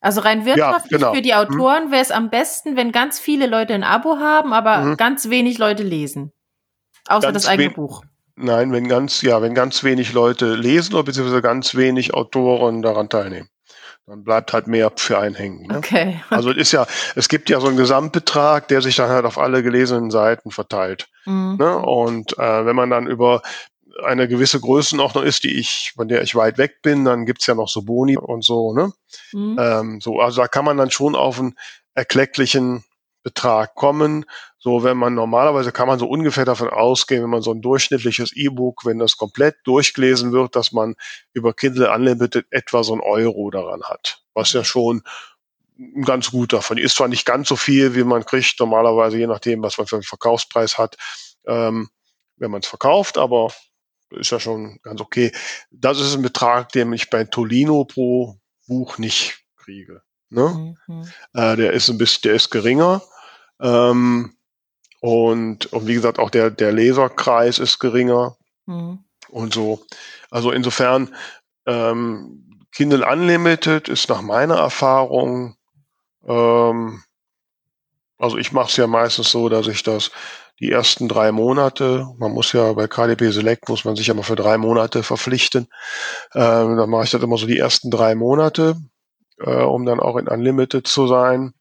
[0.00, 1.14] Also rein wirtschaftlich ja, genau.
[1.14, 1.38] für die hm.
[1.38, 4.96] Autoren wäre es am besten, wenn ganz viele Leute ein Abo haben, aber hm.
[4.96, 6.32] ganz wenig Leute lesen.
[7.08, 8.02] Außer ganz das eigene Buch.
[8.36, 13.08] Nein, wenn ganz, ja, wenn ganz wenig Leute lesen oder beziehungsweise ganz wenig Autoren daran
[13.08, 13.48] teilnehmen.
[14.06, 15.66] Dann bleibt halt mehr für einen hängen.
[15.66, 15.78] Ne?
[15.78, 16.20] Okay.
[16.30, 19.36] Also es ist ja, es gibt ja so einen Gesamtbetrag, der sich dann halt auf
[19.36, 21.08] alle gelesenen Seiten verteilt.
[21.24, 21.56] Mhm.
[21.58, 21.76] Ne?
[21.78, 23.42] Und äh, wenn man dann über
[24.04, 27.54] eine gewisse Größenordnung ist, die ich, von der ich weit weg bin, dann gibt's ja
[27.54, 28.92] noch so Boni und so, ne?
[29.32, 29.56] Mhm.
[29.58, 31.56] Ähm, so, also da kann man dann schon auf einen
[31.94, 32.84] erklecklichen
[33.22, 34.24] Betrag kommen.
[34.58, 38.32] So, wenn man normalerweise kann man so ungefähr davon ausgehen, wenn man so ein durchschnittliches
[38.36, 40.94] E-Book, wenn das komplett durchgelesen wird, dass man
[41.32, 44.22] über Kindle Unlimited etwa so ein Euro daran hat.
[44.34, 45.02] Was ja schon
[46.04, 46.96] ganz gut davon ist.
[46.96, 50.02] Zwar nicht ganz so viel, wie man kriegt, normalerweise, je nachdem, was man für einen
[50.04, 50.96] Verkaufspreis hat,
[51.46, 51.88] ähm,
[52.36, 53.52] wenn man es verkauft, aber
[54.10, 55.32] ist ja schon ganz okay.
[55.70, 60.02] Das ist ein Betrag, den ich bei Tolino pro Buch nicht kriege.
[60.30, 60.76] Ne?
[60.86, 61.08] Mhm.
[61.34, 63.02] Äh, der ist ein bisschen, der ist geringer.
[63.60, 64.36] Ähm,
[65.00, 69.04] und, und wie gesagt, auch der, der Leserkreis ist geringer mhm.
[69.28, 69.84] und so.
[70.30, 71.14] Also insofern,
[71.66, 72.42] ähm,
[72.72, 75.56] Kindle Unlimited ist nach meiner Erfahrung,
[76.26, 77.02] ähm,
[78.18, 80.10] also ich mache es ja meistens so, dass ich das
[80.60, 84.22] die ersten drei Monate, man muss ja bei KDP Select, muss man sich ja mal
[84.22, 85.68] für drei Monate verpflichten,
[86.34, 88.76] ähm, dann mache ich das immer so die ersten drei Monate,
[89.38, 91.52] äh, um dann auch in Unlimited zu sein.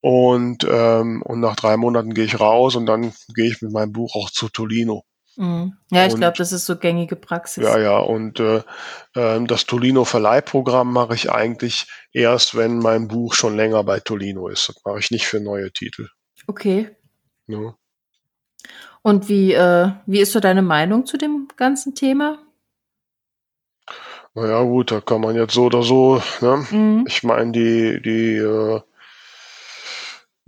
[0.00, 3.92] Und, ähm, und nach drei Monaten gehe ich raus und dann gehe ich mit meinem
[3.92, 5.04] Buch auch zu Tolino.
[5.36, 5.76] Mhm.
[5.90, 7.64] Ja, ich glaube, das ist so gängige Praxis.
[7.64, 8.62] Ja, ja, und äh,
[9.14, 14.48] äh, das Tolino Verleihprogramm mache ich eigentlich erst, wenn mein Buch schon länger bei Tolino
[14.48, 14.68] ist.
[14.68, 16.08] Das mache ich nicht für neue Titel.
[16.46, 16.90] Okay.
[17.46, 17.74] Ja.
[19.06, 22.38] Und wie, äh, wie ist so deine Meinung zu dem ganzen Thema?
[24.34, 26.66] Naja, gut, da kann man jetzt so oder so, ne?
[26.72, 27.04] Mhm.
[27.06, 28.80] Ich meine, die, die äh,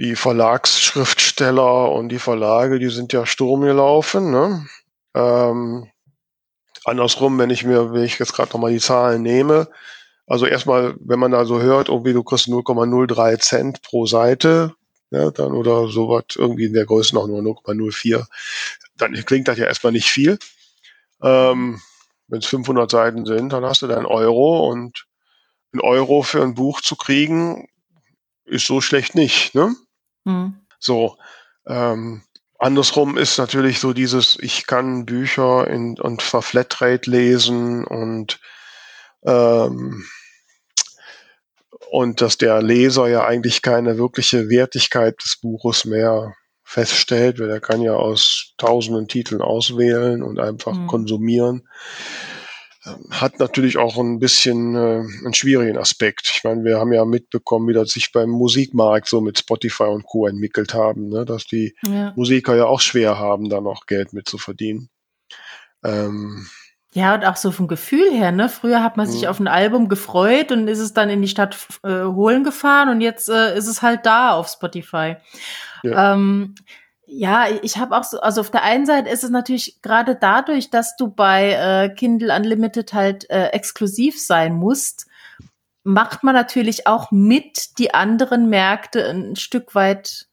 [0.00, 4.32] die Verlagsschriftsteller und die Verlage, die sind ja Sturm gelaufen.
[4.32, 4.66] Ne?
[5.14, 5.88] Ähm,
[6.84, 9.68] andersrum, wenn ich mir, wenn ich jetzt gerade nochmal die Zahlen nehme,
[10.26, 14.74] Also erstmal, wenn man da so hört, irgendwie du kriegst 0,03 Cent pro Seite,
[15.10, 18.26] ja, dann oder sowas, irgendwie in der Größe noch nur 0,04,
[18.96, 20.38] dann klingt das ja erstmal nicht viel.
[21.22, 21.80] Ähm,
[22.28, 25.06] wenn es 500 Seiten sind, dann hast du deinen Euro und
[25.72, 27.68] ein Euro für ein Buch zu kriegen,
[28.44, 29.54] ist so schlecht nicht.
[29.54, 29.74] Ne?
[30.24, 30.60] Mhm.
[30.78, 31.16] So,
[31.66, 32.22] ähm,
[32.58, 38.40] andersrum ist natürlich so dieses, ich kann Bücher in, und Flatrate lesen und
[39.22, 40.04] ähm,
[41.90, 47.60] und dass der Leser ja eigentlich keine wirkliche Wertigkeit des Buches mehr feststellt, weil er
[47.60, 50.86] kann ja aus tausenden Titeln auswählen und einfach mhm.
[50.86, 51.62] konsumieren
[53.10, 56.30] hat natürlich auch ein bisschen äh, einen schwierigen Aspekt.
[56.34, 60.04] Ich meine, wir haben ja mitbekommen, wie das sich beim Musikmarkt so mit Spotify und
[60.04, 60.26] Co.
[60.26, 61.24] entwickelt haben, ne?
[61.24, 62.12] dass die ja.
[62.16, 64.88] Musiker ja auch schwer haben, da noch Geld mit zu verdienen.
[65.84, 66.46] Ähm,
[66.94, 68.48] ja, und auch so vom Gefühl her, ne?
[68.48, 69.30] Früher hat man sich ja.
[69.30, 73.02] auf ein Album gefreut und ist es dann in die Stadt äh, holen gefahren und
[73.02, 75.16] jetzt äh, ist es halt da auf Spotify.
[75.82, 76.14] Ja.
[76.14, 76.54] Ähm,
[77.04, 80.70] ja, ich habe auch so, also auf der einen Seite ist es natürlich gerade dadurch,
[80.70, 85.06] dass du bei äh, Kindle Unlimited halt äh, exklusiv sein musst,
[85.84, 90.26] macht man natürlich auch mit die anderen Märkte ein Stück weit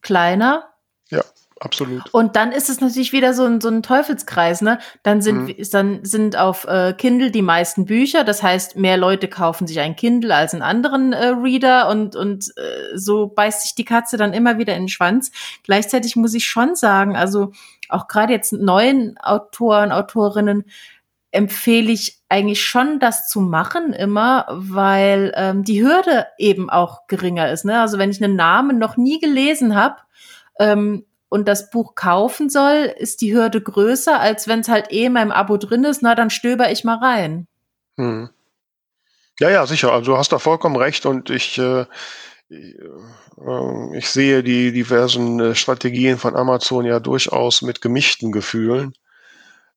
[0.00, 0.68] kleiner.
[1.10, 1.22] Ja
[1.60, 2.02] absolut.
[2.12, 4.78] Und dann ist es natürlich wieder so ein, so ein Teufelskreis, ne?
[5.02, 5.64] Dann sind, mhm.
[5.70, 9.94] dann sind auf äh, Kindle die meisten Bücher, das heißt, mehr Leute kaufen sich ein
[9.94, 14.32] Kindle als einen anderen äh, Reader und, und äh, so beißt sich die Katze dann
[14.32, 15.30] immer wieder in den Schwanz.
[15.62, 17.52] Gleichzeitig muss ich schon sagen, also
[17.88, 20.64] auch gerade jetzt neuen Autoren, Autorinnen,
[21.32, 27.50] empfehle ich eigentlich schon, das zu machen immer, weil ähm, die Hürde eben auch geringer
[27.50, 27.64] ist.
[27.64, 27.80] Ne?
[27.80, 29.96] Also wenn ich einen Namen noch nie gelesen habe,
[30.58, 35.06] ähm, und das Buch kaufen soll, ist die Hürde größer, als wenn es halt eh
[35.06, 37.46] in meinem Abo drin ist, na, dann stöber ich mal rein.
[37.96, 38.28] Hm.
[39.38, 39.92] Ja, ja, sicher.
[39.92, 41.86] Also du hast da vollkommen recht und ich, äh,
[42.50, 48.92] äh, ich sehe die diversen äh, Strategien von Amazon ja durchaus mit gemischten Gefühlen.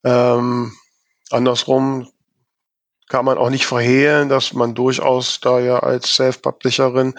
[0.04, 0.74] Ähm,
[1.30, 2.10] andersrum
[3.10, 7.14] kann man auch nicht verhehlen, dass man durchaus da ja als Self-Publisherin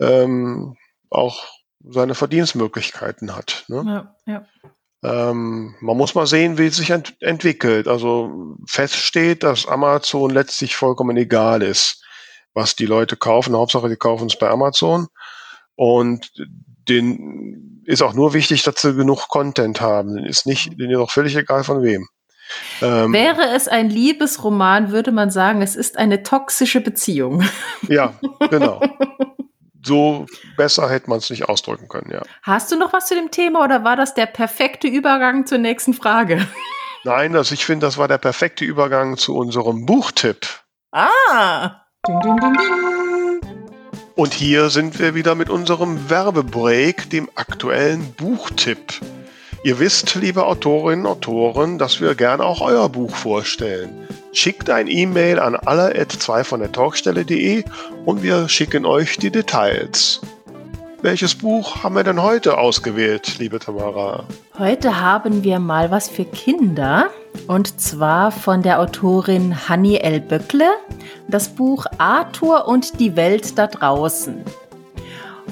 [0.00, 0.76] ähm,
[1.08, 3.64] auch seine Verdienstmöglichkeiten hat.
[3.68, 4.14] Ne?
[4.26, 4.46] Ja, ja.
[5.02, 7.88] Ähm, man muss mal sehen, wie es sich ent entwickelt.
[7.88, 12.04] Also feststeht, dass Amazon letztlich vollkommen egal ist,
[12.52, 13.56] was die Leute kaufen.
[13.56, 15.08] Hauptsache, die kaufen es bei Amazon.
[15.74, 16.30] Und
[16.88, 20.16] den ist auch nur wichtig, dass sie genug Content haben.
[20.16, 22.06] Den ist nicht, den ist auch völlig egal von wem.
[22.82, 27.44] Ähm, Wäre es ein Liebesroman, würde man sagen, es ist eine toxische Beziehung.
[27.88, 28.14] Ja,
[28.50, 28.80] genau.
[29.82, 32.22] so besser hätte man es nicht ausdrücken können, ja.
[32.42, 35.94] Hast du noch was zu dem Thema oder war das der perfekte Übergang zur nächsten
[35.94, 36.46] Frage?
[37.04, 40.46] Nein, also ich finde, das war der perfekte Übergang zu unserem Buchtipp.
[40.92, 41.82] Ah!
[42.06, 43.40] Ding, ding, ding,
[44.16, 49.00] Und hier sind wir wieder mit unserem Werbebreak, dem aktuellen Buchtipp.
[49.62, 53.90] Ihr wisst, liebe Autorinnen und Autoren, dass wir gerne auch euer Buch vorstellen.
[54.32, 57.64] Schickt ein E-Mail an alle2 von der Talkstelle.de
[58.06, 60.22] und wir schicken euch die Details.
[61.02, 64.24] Welches Buch haben wir denn heute ausgewählt, liebe Tamara?
[64.58, 67.10] Heute haben wir mal was für Kinder
[67.46, 70.20] und zwar von der Autorin Hanni L.
[70.20, 70.70] Böckle,
[71.28, 74.42] das Buch Arthur und die Welt da draußen.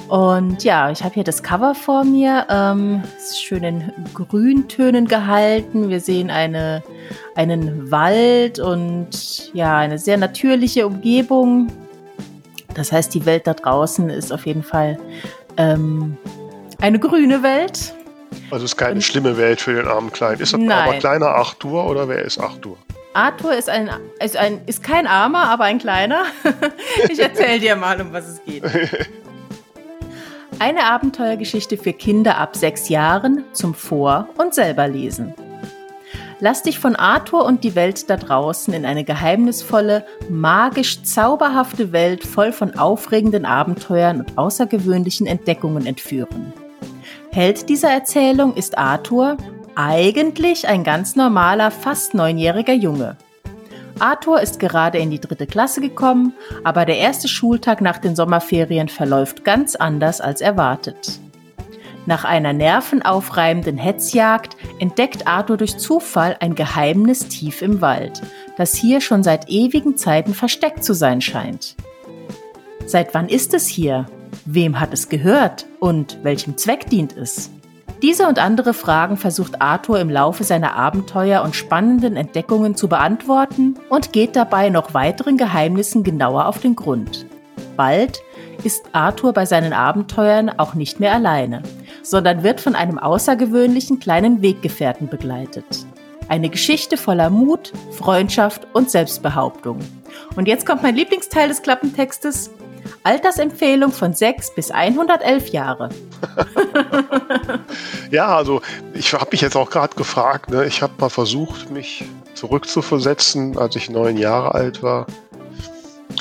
[0.09, 2.47] Und ja, ich habe hier das Cover vor mir.
[2.49, 5.89] Ähm, ist schön in Grüntönen gehalten.
[5.91, 6.83] Wir sehen eine,
[7.35, 11.69] einen Wald und ja, eine sehr natürliche Umgebung.
[12.75, 14.99] Das heißt, die Welt da draußen ist auf jeden Fall
[15.57, 16.17] ähm,
[16.81, 17.95] eine grüne Welt.
[18.51, 20.41] Also es ist keine und, schlimme Welt für den armen Kleinen.
[20.41, 20.89] Ist das nein.
[20.89, 22.79] aber kleiner Arthur oder wer ist Arthur?
[23.15, 23.91] Arthur ist ein,
[24.23, 26.23] ist ein ist kein armer, aber ein kleiner.
[27.09, 28.63] ich erzähle dir mal, um was es geht.
[30.61, 35.33] Eine Abenteuergeschichte für Kinder ab sechs Jahren zum Vor- und selberlesen.
[36.41, 42.25] Lass dich von Arthur und die Welt da draußen in eine geheimnisvolle, magisch zauberhafte Welt
[42.25, 46.53] voll von aufregenden Abenteuern und außergewöhnlichen Entdeckungen entführen.
[47.31, 49.37] Held dieser Erzählung ist Arthur,
[49.77, 53.17] eigentlich ein ganz normaler, fast neunjähriger Junge.
[54.01, 56.33] Arthur ist gerade in die dritte Klasse gekommen,
[56.63, 61.19] aber der erste Schultag nach den Sommerferien verläuft ganz anders als erwartet.
[62.07, 68.23] Nach einer nervenaufreibenden Hetzjagd entdeckt Arthur durch Zufall ein Geheimnis tief im Wald,
[68.57, 71.77] das hier schon seit ewigen Zeiten versteckt zu sein scheint.
[72.87, 74.07] Seit wann ist es hier?
[74.47, 75.67] Wem hat es gehört?
[75.81, 77.51] Und welchem Zweck dient es?
[78.03, 83.75] Diese und andere Fragen versucht Arthur im Laufe seiner Abenteuer und spannenden Entdeckungen zu beantworten
[83.89, 87.27] und geht dabei noch weiteren Geheimnissen genauer auf den Grund.
[87.77, 88.23] Bald
[88.63, 91.63] ist Arthur bei seinen Abenteuern auch nicht mehr alleine,
[92.03, 95.87] sondern wird von einem außergewöhnlichen kleinen Weggefährten begleitet.
[96.29, 99.79] Eine Geschichte voller Mut, Freundschaft und Selbstbehauptung.
[100.37, 102.51] Und jetzt kommt mein Lieblingsteil des Klappentextes.
[103.09, 105.89] Altersempfehlung von 6 bis 111 Jahre.
[108.11, 108.61] ja, also
[108.93, 110.67] ich habe mich jetzt auch gerade gefragt, ne?
[110.67, 115.07] ich habe mal versucht, mich zurückzuversetzen, als ich neun Jahre alt war.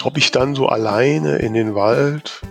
[0.04, 2.42] Ob ich dann so alleine in den Wald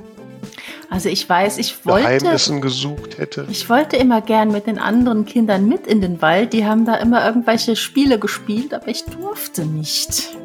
[0.89, 3.47] also ich weiß, ich wollte Geheimnissen gesucht hätte.
[3.51, 6.53] Ich wollte immer gern mit den anderen Kindern mit in den Wald.
[6.53, 10.37] Die haben da immer irgendwelche Spiele gespielt, aber ich durfte nicht.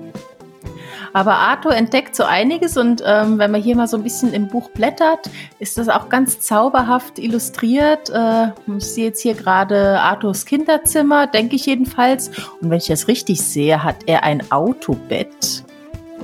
[1.14, 4.48] Aber Arthur entdeckt so einiges und ähm, wenn man hier mal so ein bisschen im
[4.48, 8.10] Buch blättert, ist das auch ganz zauberhaft illustriert.
[8.10, 12.30] Äh, ich sehe jetzt hier gerade Arthurs Kinderzimmer, denke ich jedenfalls.
[12.62, 15.64] Und wenn ich das richtig sehe, hat er ein Autobett.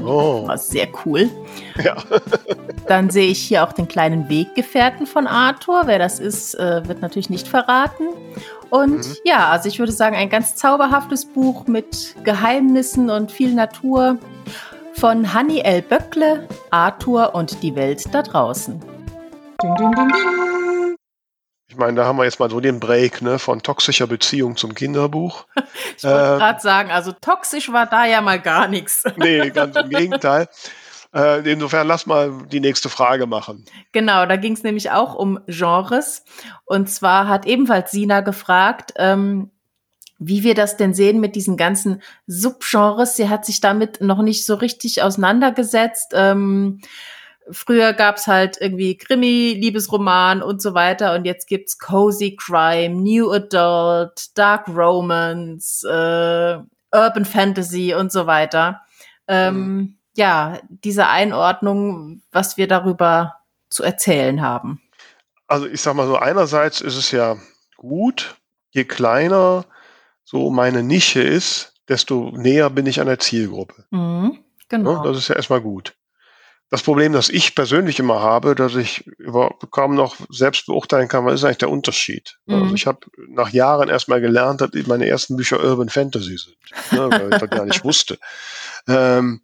[0.03, 0.47] Oh.
[0.47, 1.29] War sehr cool.
[1.83, 1.95] Ja.
[2.87, 5.83] Dann sehe ich hier auch den kleinen Weggefährten von Arthur.
[5.85, 8.05] Wer das ist, äh, wird natürlich nicht verraten.
[8.69, 9.15] Und mhm.
[9.23, 14.17] ja, also ich würde sagen, ein ganz zauberhaftes Buch mit Geheimnissen und viel Natur
[14.99, 15.83] von Hanni L.
[15.83, 18.79] Böckle, Arthur und die Welt da draußen.
[19.61, 20.11] Ding, ding, ding,
[21.69, 24.73] ich meine, da haben wir jetzt mal so den Break ne, von toxischer Beziehung zum
[24.73, 25.45] Kinderbuch.
[25.97, 29.03] ich wollte äh, gerade sagen, also toxisch war da ja mal gar nichts.
[29.17, 30.47] nee, ganz im Gegenteil.
[31.13, 33.65] Äh, insofern lass mal die nächste Frage machen.
[33.91, 36.23] Genau, da ging es nämlich auch um Genres.
[36.65, 39.51] Und zwar hat ebenfalls Sina gefragt, ähm,
[40.19, 43.15] wie wir das denn sehen mit diesen ganzen Subgenres.
[43.15, 46.13] Sie hat sich damit noch nicht so richtig auseinandergesetzt.
[46.13, 46.81] Ähm,
[47.51, 53.31] früher gab's halt irgendwie Krimi, Liebesroman und so weiter und jetzt gibt's Cozy Crime, New
[53.31, 56.57] Adult, Dark Romance, äh,
[56.91, 58.81] Urban Fantasy und so weiter.
[59.27, 59.97] Ähm, mhm.
[60.15, 63.35] Ja, diese Einordnung, was wir darüber
[63.69, 64.81] zu erzählen haben.
[65.47, 67.37] Also ich sag mal so, einerseits ist es ja
[67.77, 68.35] gut,
[68.71, 69.65] je kleiner
[70.29, 73.85] so meine Nische ist, desto näher bin ich an der Zielgruppe.
[73.91, 75.01] Mhm, genau.
[75.01, 75.95] das ist ja erstmal gut.
[76.69, 81.23] Das Problem, das ich persönlich immer habe, dass ich über, kaum noch selbst beurteilen kann,
[81.23, 82.37] was ist eigentlich der Unterschied.
[82.45, 82.63] Also mhm.
[82.63, 86.57] Also ich habe nach Jahren erstmal gelernt, dass meine ersten Bücher Urban Fantasy sind,
[86.91, 88.17] ne, weil ich das gar nicht wusste.
[88.89, 89.41] Ähm,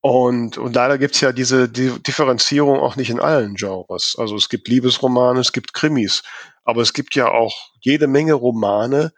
[0.00, 4.14] und, und leider gibt's ja diese die Differenzierung auch nicht in allen Genres.
[4.16, 6.22] Also es gibt Liebesromane, es gibt Krimis,
[6.62, 9.12] aber es gibt ja auch jede Menge Romane,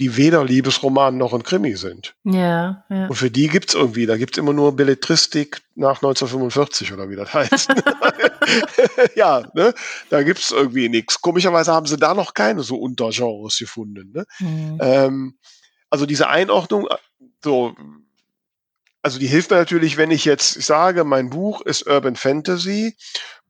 [0.00, 2.14] die weder Liebesroman noch ein Krimi sind.
[2.24, 3.06] Ja, ja.
[3.06, 7.34] Und für die gibt's irgendwie, da gibt's immer nur Belletristik nach 1945 oder wie das
[7.34, 7.68] heißt.
[9.14, 9.74] ja, ne?
[10.08, 11.20] da gibt's irgendwie nichts.
[11.20, 14.12] Komischerweise haben sie da noch keine so Untergenres gefunden.
[14.14, 14.24] Ne?
[14.38, 14.78] Mhm.
[14.80, 15.38] Ähm,
[15.90, 16.88] also diese Einordnung,
[17.44, 17.74] so,
[19.02, 22.96] also die hilft mir natürlich, wenn ich jetzt sage, mein Buch ist Urban Fantasy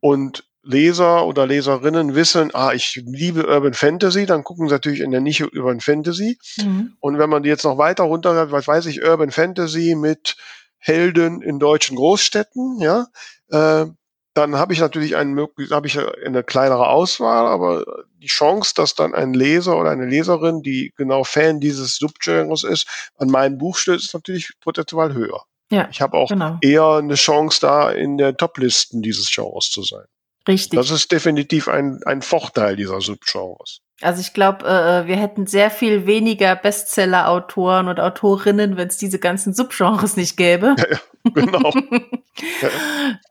[0.01, 5.11] und Leser oder Leserinnen wissen, ah, ich liebe Urban Fantasy, dann gucken sie natürlich in
[5.11, 6.39] der Nische Urban Fantasy.
[6.59, 6.97] Mhm.
[7.01, 10.37] Und wenn man die jetzt noch weiter runter, was weiß ich, Urban Fantasy mit
[10.79, 13.07] Helden in deutschen Großstädten, ja,
[13.49, 13.87] äh,
[14.35, 15.39] dann habe ich natürlich einen,
[15.71, 17.85] habe ich eine kleinere Auswahl, aber
[18.19, 23.11] die Chance, dass dann ein Leser oder eine Leserin, die genau Fan dieses Subgenres ist,
[23.17, 25.43] an mein Buch stößt, ist natürlich potenziell höher.
[25.73, 26.59] Ja, ich habe auch genau.
[26.63, 30.05] eher eine Chance, da in der Toplisten dieses Genres zu sein.
[30.51, 30.77] Richtig.
[30.77, 33.83] Das ist definitiv ein, ein Vorteil dieser Subgenres.
[34.01, 39.21] Also ich glaube, äh, wir hätten sehr viel weniger Bestseller-Autoren und Autorinnen, wenn es diese
[39.21, 40.75] ganzen Subgenres nicht gäbe.
[40.77, 40.99] Ja, ja
[41.35, 41.73] genau.
[41.73, 42.69] ja.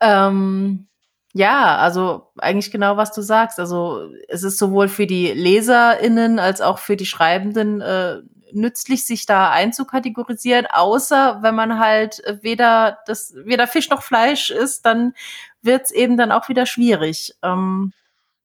[0.00, 0.88] Ähm,
[1.32, 3.60] ja, also eigentlich genau, was du sagst.
[3.60, 8.18] Also es ist sowohl für die LeserInnen als auch für die Schreibenden äh,
[8.52, 14.86] nützlich, sich da einzukategorisieren, außer wenn man halt weder das, weder Fisch noch Fleisch ist,
[14.86, 15.14] dann
[15.62, 17.34] wird's eben dann auch wieder schwierig.
[17.42, 17.92] Ähm,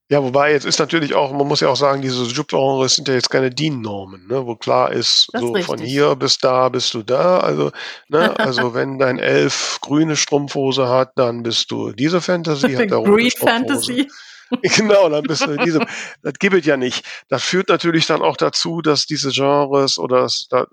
[0.07, 3.15] ja, wobei jetzt ist natürlich auch, man muss ja auch sagen, diese Subgenres sind ja
[3.15, 6.93] jetzt keine DIN-Normen, ne, wo klar ist, das so ist von hier bis da bist
[6.93, 7.39] du da.
[7.39, 7.71] Also,
[8.09, 13.31] ne, also wenn dein Elf grüne Strumpfhose hat, dann bist du diese Fantasy, hat rote
[13.35, 14.07] Fantasy.
[14.61, 15.85] genau, dann bist du in diesem.
[16.21, 17.05] Das gibt es ja nicht.
[17.27, 20.67] Das führt natürlich dann auch dazu, dass diese Genres oder das, da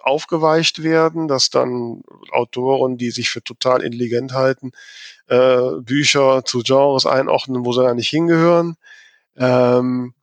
[0.00, 4.72] aufgeweicht werden, dass dann Autoren, die sich für total intelligent halten,
[5.28, 8.76] äh, Bücher zu Genres einordnen, wo sie gar nicht hingehören.
[9.36, 10.14] Ähm,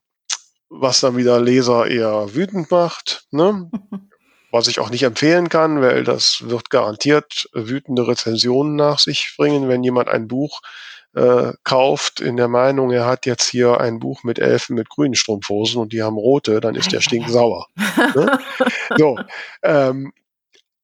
[0.68, 3.26] was dann wieder Leser eher wütend macht.
[3.30, 3.70] Ne?
[4.50, 9.68] was ich auch nicht empfehlen kann, weil das wird garantiert wütende Rezensionen nach sich bringen,
[9.68, 10.60] wenn jemand ein Buch
[11.14, 15.14] äh, kauft in der Meinung, er hat jetzt hier ein Buch mit Elfen mit grünen
[15.14, 17.66] Strumpfhosen und die haben rote, dann ist der stinksauer.
[18.14, 18.38] ne?
[18.96, 19.18] So,
[19.62, 20.12] ähm,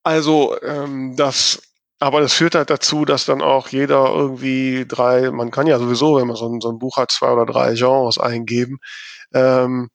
[0.03, 1.63] also ähm, das,
[1.99, 6.17] aber das führt halt dazu, dass dann auch jeder irgendwie drei, man kann ja sowieso,
[6.17, 8.79] wenn man so ein, so ein Buch hat, zwei oder drei Genres eingeben.
[9.33, 9.91] Ähm,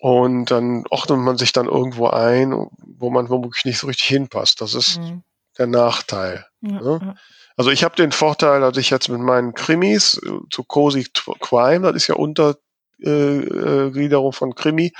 [0.00, 4.60] und dann ordnet man sich dann irgendwo ein, wo man womöglich nicht so richtig hinpasst.
[4.60, 5.22] Das ist mhm.
[5.58, 6.46] der Nachteil.
[6.60, 7.00] Ja, ne?
[7.02, 7.14] ja.
[7.58, 11.08] Also ich habe den Vorteil, dass ich jetzt mit meinen Krimis äh, zu Cozy
[11.40, 14.92] Crime, das ist ja Untergliederung äh, von Krimi,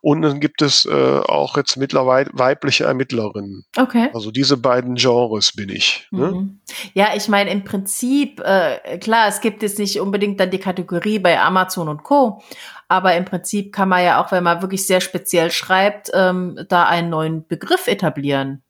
[0.00, 3.66] und dann gibt es äh, auch jetzt mittlerweile weibliche Ermittlerinnen.
[3.76, 4.08] Okay.
[4.14, 6.08] Also diese beiden Genres bin ich.
[6.10, 6.32] Ne?
[6.32, 6.60] Mhm.
[6.94, 11.18] Ja, ich meine im Prinzip, äh, klar, es gibt jetzt nicht unbedingt dann die Kategorie
[11.18, 12.42] bei Amazon und Co.
[12.88, 16.86] Aber im Prinzip kann man ja auch, wenn man wirklich sehr speziell schreibt, ähm, da
[16.86, 18.62] einen neuen Begriff etablieren.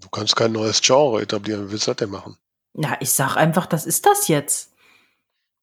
[0.00, 1.66] Du kannst kein neues Genre etablieren.
[1.66, 2.36] Wie willst du das denn machen?
[2.74, 4.72] Ja, ich sag einfach, das ist das jetzt.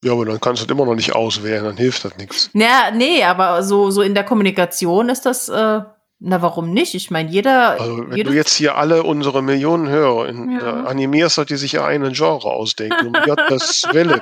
[0.03, 2.49] Ja, aber dann kannst du das immer noch nicht auswählen, dann hilft das nichts.
[2.53, 5.81] Ja, nee, aber so, so in der Kommunikation ist das, äh,
[6.19, 6.95] na, warum nicht?
[6.95, 7.79] Ich meine, jeder.
[7.79, 10.83] Also, wenn du jetzt hier alle unsere Millionen Hörer in, ja.
[10.83, 14.21] äh, animierst, dass die sich ja einen Genre ausdenken, um Gottes Willen.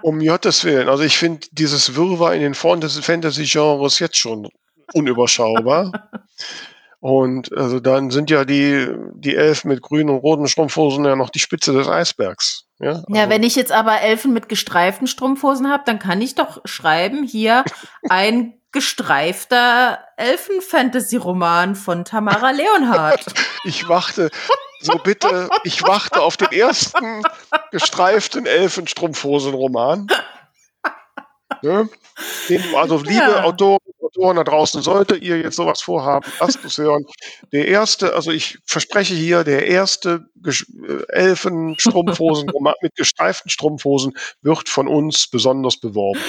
[0.00, 0.88] Um Gottes Willen.
[0.88, 4.48] Also, ich finde dieses Wirrwarr in den Fantasy-Genres jetzt schon
[4.94, 6.08] unüberschaubar.
[7.04, 11.28] Und also dann sind ja die, die Elfen mit grünen und roten Strumpfhosen ja noch
[11.28, 12.64] die Spitze des Eisbergs.
[12.80, 16.34] Ja, also ja wenn ich jetzt aber Elfen mit gestreiften Strumpfhosen habe, dann kann ich
[16.34, 17.62] doch schreiben, hier
[18.08, 23.26] ein gestreifter Elfen-Fantasy-Roman von Tamara Leonhardt.
[23.66, 24.30] Ich warte,
[24.80, 27.22] so bitte, ich warte auf den ersten
[27.70, 30.06] gestreiften Elfen-Strumpfhosen-Roman.
[31.62, 31.88] Ne?
[32.74, 33.44] Also, liebe ja.
[33.44, 33.78] Autoren,
[34.16, 37.04] Autoren da draußen, sollte ihr jetzt sowas vorhaben, lasst es hören.
[37.52, 40.52] Der erste, also ich verspreche hier, der erste äh,
[41.08, 42.50] Elfen-Strumpfhosen
[42.82, 46.20] mit gestreiften Strumpfhosen wird von uns besonders beworben.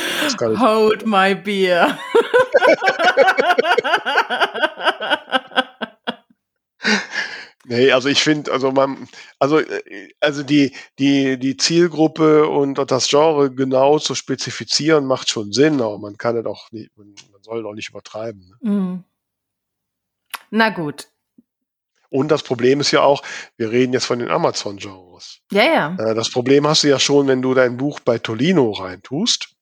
[0.60, 2.00] Hold my beer.
[7.68, 9.08] Nee, also ich finde, also man,
[9.40, 15.52] also, äh, also die, die, die Zielgruppe und das Genre genau zu spezifizieren macht schon
[15.52, 18.50] Sinn, aber man kann es auch nicht, man, soll doch nicht übertreiben.
[18.62, 18.72] Ne?
[18.72, 19.04] Mhm.
[20.52, 21.08] Na gut.
[22.10, 23.24] Und das Problem ist ja auch,
[23.58, 25.42] wir reden jetzt von den Amazon-Genres.
[25.52, 25.96] Ja, ja.
[26.00, 29.56] Äh, das Problem hast du ja schon, wenn du dein Buch bei Tolino reintust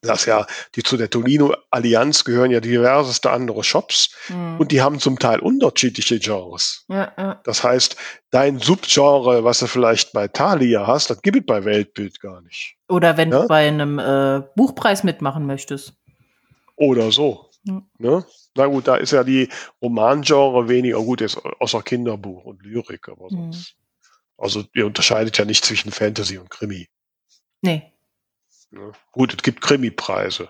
[0.00, 4.60] das ja, die zu der Tolino-Allianz gehören ja diverseste andere Shops mhm.
[4.60, 6.84] und die haben zum Teil unterschiedliche Genres.
[6.88, 7.40] Ja, ja.
[7.44, 7.96] Das heißt,
[8.30, 12.76] dein Subgenre, was du vielleicht bei Thalia hast, das gibt es bei Weltbild gar nicht.
[12.88, 13.42] Oder wenn ja?
[13.42, 15.94] du bei einem äh, Buchpreis mitmachen möchtest.
[16.82, 17.48] Oder so.
[17.62, 17.84] Mhm.
[17.98, 18.26] Ne?
[18.56, 19.48] Na gut, da ist ja die
[19.80, 23.52] Romangenre weniger gut, jetzt außer Kinderbuch und Lyrik, aber mhm.
[23.52, 23.76] sonst.
[24.36, 26.88] Also ihr unterscheidet ja nicht zwischen Fantasy und Krimi.
[27.60, 27.92] Nee.
[28.72, 28.90] Ne?
[29.12, 30.48] Gut, es gibt Krimi-Preise.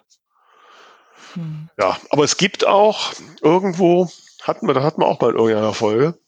[1.34, 1.68] Hm.
[1.78, 4.10] Ja, aber es gibt auch irgendwo,
[4.42, 6.18] hatten wir, da hatten wir auch mal in irgendeiner Folge,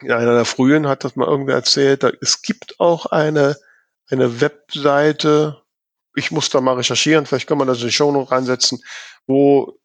[0.00, 3.56] in einer der frühen hat das mal irgendwer erzählt, da, es gibt auch eine,
[4.08, 5.59] eine Webseite,
[6.20, 8.82] ich muss da mal recherchieren, vielleicht kann man das in die Show noch reinsetzen,
[9.26, 9.78] wo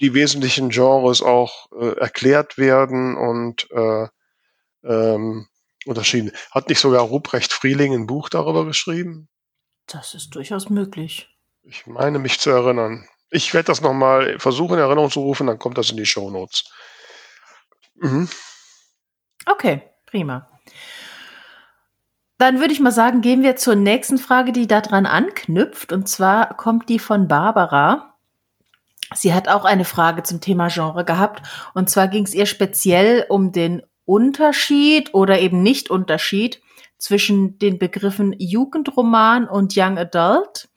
[0.00, 4.06] die wesentlichen Genres auch äh, erklärt werden und äh,
[4.84, 5.46] ähm,
[5.86, 6.32] unterschieden.
[6.50, 9.28] Hat nicht sogar Ruprecht Frieling ein Buch darüber geschrieben?
[9.86, 11.28] Das ist durchaus möglich.
[11.62, 13.08] Ich meine mich zu erinnern.
[13.30, 16.30] Ich werde das nochmal versuchen, in Erinnerung zu rufen, dann kommt das in die Show
[16.30, 16.64] Notes.
[17.96, 18.28] Mhm.
[19.46, 20.48] Okay, prima.
[22.38, 25.92] Dann würde ich mal sagen, gehen wir zur nächsten Frage, die daran anknüpft.
[25.92, 28.16] Und zwar kommt die von Barbara.
[29.14, 31.42] Sie hat auch eine Frage zum Thema Genre gehabt.
[31.74, 36.60] Und zwar ging es ihr speziell um den Unterschied oder eben Nicht-Unterschied
[36.98, 40.68] zwischen den Begriffen Jugendroman und Young Adult.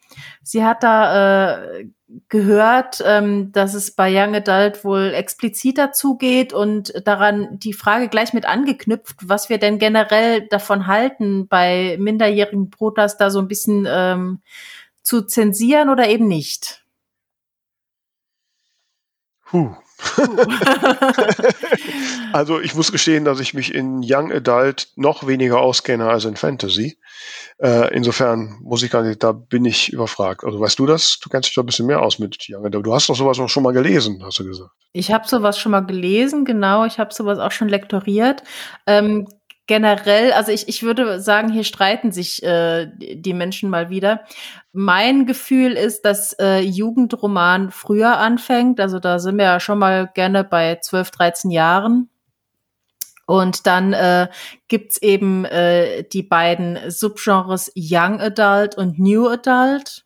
[0.43, 1.89] Sie hat da äh,
[2.29, 8.33] gehört, ähm, dass es bei Young Adult wohl expliziter zugeht und daran die Frage gleich
[8.33, 13.85] mit angeknüpft, was wir denn generell davon halten, bei minderjährigen Brotas da so ein bisschen
[13.89, 14.41] ähm,
[15.01, 16.85] zu zensieren oder eben nicht.
[19.51, 19.75] Huh.
[22.33, 26.35] Also ich muss gestehen, dass ich mich in Young Adult noch weniger auskenne als in
[26.35, 26.97] Fantasy.
[27.59, 30.43] Äh, insofern muss ich gar nicht, da bin ich überfragt.
[30.43, 31.19] Also weißt du das?
[31.19, 32.85] Du kennst dich da ein bisschen mehr aus mit Young Adult.
[32.85, 34.71] Du hast doch sowas auch schon mal gelesen, hast du gesagt.
[34.93, 36.85] Ich habe sowas schon mal gelesen, genau.
[36.85, 38.43] Ich habe sowas auch schon lektoriert.
[38.85, 39.27] Ähm,
[39.67, 44.21] generell, also ich, ich würde sagen, hier streiten sich äh, die Menschen mal wieder.
[44.71, 48.79] Mein Gefühl ist, dass äh, Jugendroman früher anfängt.
[48.79, 52.09] Also da sind wir ja schon mal gerne bei 12, 13 Jahren.
[53.25, 54.29] Und dann äh,
[54.69, 60.05] gibt's eben äh, die beiden Subgenres Young Adult und New Adult,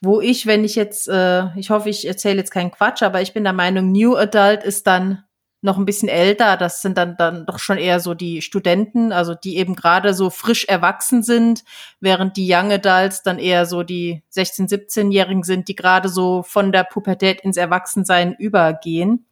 [0.00, 3.32] wo ich, wenn ich jetzt, äh, ich hoffe, ich erzähle jetzt keinen Quatsch, aber ich
[3.32, 5.22] bin der Meinung, New Adult ist dann
[5.62, 6.56] noch ein bisschen älter.
[6.56, 10.28] Das sind dann, dann doch schon eher so die Studenten, also die eben gerade so
[10.28, 11.64] frisch erwachsen sind,
[12.00, 16.72] während die Young Adults dann eher so die 16-, 17-Jährigen sind, die gerade so von
[16.72, 19.26] der Pubertät ins Erwachsensein übergehen.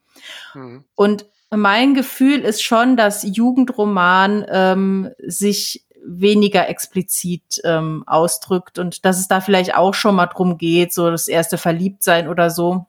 [0.54, 0.84] Mhm.
[0.94, 9.18] Und mein Gefühl ist schon, dass Jugendroman ähm, sich weniger explizit ähm, ausdrückt und dass
[9.18, 12.86] es da vielleicht auch schon mal drum geht, so das erste Verliebtsein oder so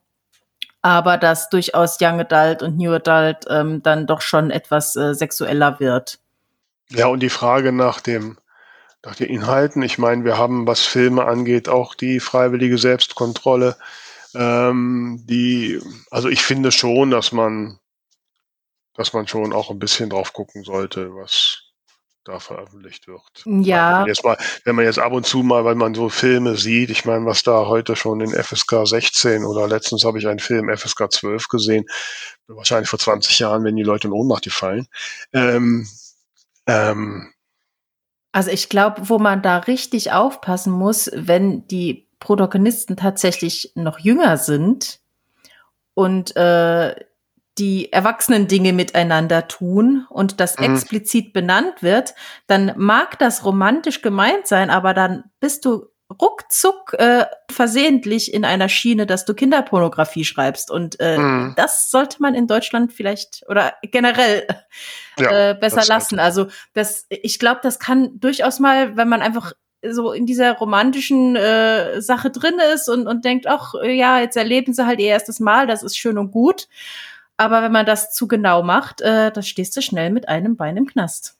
[0.82, 5.79] aber dass durchaus Young Adult und New Adult ähm, dann doch schon etwas äh, sexueller
[5.79, 6.19] wird.
[6.89, 8.38] Ja, und die Frage nach dem
[9.03, 9.82] nach den Inhalten.
[9.82, 13.77] Ich meine, wir haben, was Filme angeht, auch die freiwillige Selbstkontrolle.
[14.36, 17.79] Ähm, die, also ich finde schon, dass man,
[18.93, 21.61] dass man schon auch ein bisschen drauf gucken sollte, was
[22.24, 23.43] da veröffentlicht wird.
[23.45, 24.05] Ja.
[24.05, 27.05] Jetzt mal, wenn man jetzt ab und zu mal, weil man so Filme sieht, ich
[27.05, 31.11] meine, was da heute schon in FSK 16 oder letztens habe ich einen Film FSK
[31.11, 31.86] 12 gesehen,
[32.47, 34.88] wahrscheinlich vor 20 Jahren, wenn die Leute in Ohnmacht fallen.
[35.34, 35.88] Ähm,
[36.67, 37.34] ähm,
[38.32, 44.38] also ich glaube, wo man da richtig aufpassen muss, wenn die Protagonisten tatsächlich noch jünger
[44.38, 44.99] sind
[45.93, 46.95] und äh,
[47.57, 50.65] die erwachsenen Dinge miteinander tun und das mhm.
[50.65, 52.15] explizit benannt wird,
[52.47, 58.69] dann mag das romantisch gemeint sein, aber dann bist du ruckzuck äh, versehentlich in einer
[58.69, 60.71] Schiene, dass du Kinderpornografie schreibst.
[60.71, 61.53] Und äh, mhm.
[61.55, 64.47] das sollte man in Deutschland vielleicht oder generell
[65.17, 66.19] ja, äh, besser lassen.
[66.19, 71.35] Also das, ich glaube, das kann durchaus mal, wenn man einfach so in dieser romantischen
[71.35, 75.39] äh, Sache drin ist und, und denkt, ach ja, jetzt erleben sie halt ihr erstes
[75.39, 76.67] Mal, das ist schön und gut.
[77.41, 80.77] Aber wenn man das zu genau macht, äh, da stehst du schnell mit einem Bein
[80.77, 81.39] im Knast.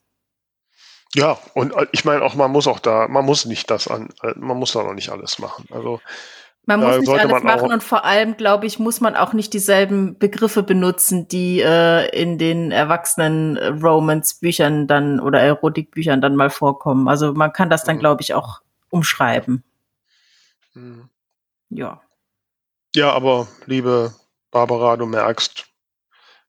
[1.14, 4.08] Ja, und äh, ich meine auch, man muss auch da, man muss nicht das an,
[4.24, 5.66] äh, man muss da noch nicht alles machen.
[5.70, 6.00] Also
[6.66, 10.18] man muss nicht alles machen und vor allem, glaube ich, muss man auch nicht dieselben
[10.18, 17.06] Begriffe benutzen, die äh, in den erwachsenen äh, Romance-Büchern dann oder Erotikbüchern dann mal vorkommen.
[17.06, 18.00] Also man kann das dann, mhm.
[18.00, 19.62] glaube ich, auch umschreiben.
[20.74, 21.08] Mhm.
[21.70, 22.00] Ja.
[22.96, 24.12] Ja, aber liebe
[24.50, 25.71] Barbara, du merkst,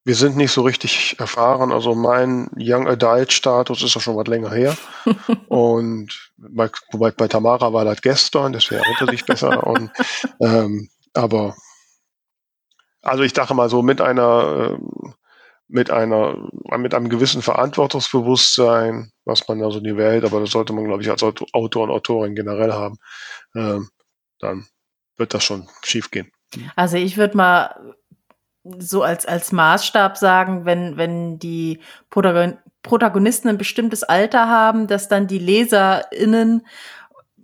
[0.05, 1.71] wir sind nicht so richtig erfahren.
[1.71, 4.75] Also mein Young Adult Status ist ja schon was länger her.
[5.47, 9.65] und bei, wobei bei Tamara war das gestern, deswegen erinnert sich besser.
[9.67, 9.91] Und,
[10.41, 11.55] ähm, aber
[13.01, 15.13] also ich dachte mal so mit einer ähm,
[15.67, 20.51] mit einer mit einem gewissen Verantwortungsbewusstsein, was man da so in die Welt, aber das
[20.51, 22.97] sollte man glaube ich als Autor und Autorin generell haben,
[23.55, 23.89] ähm,
[24.39, 24.67] dann
[25.17, 26.31] wird das schon schief gehen.
[26.75, 27.95] Also ich würde mal
[28.63, 35.27] so als, als Maßstab sagen, wenn, wenn die Protagonisten ein bestimmtes Alter haben, dass dann
[35.27, 36.65] die LeserInnen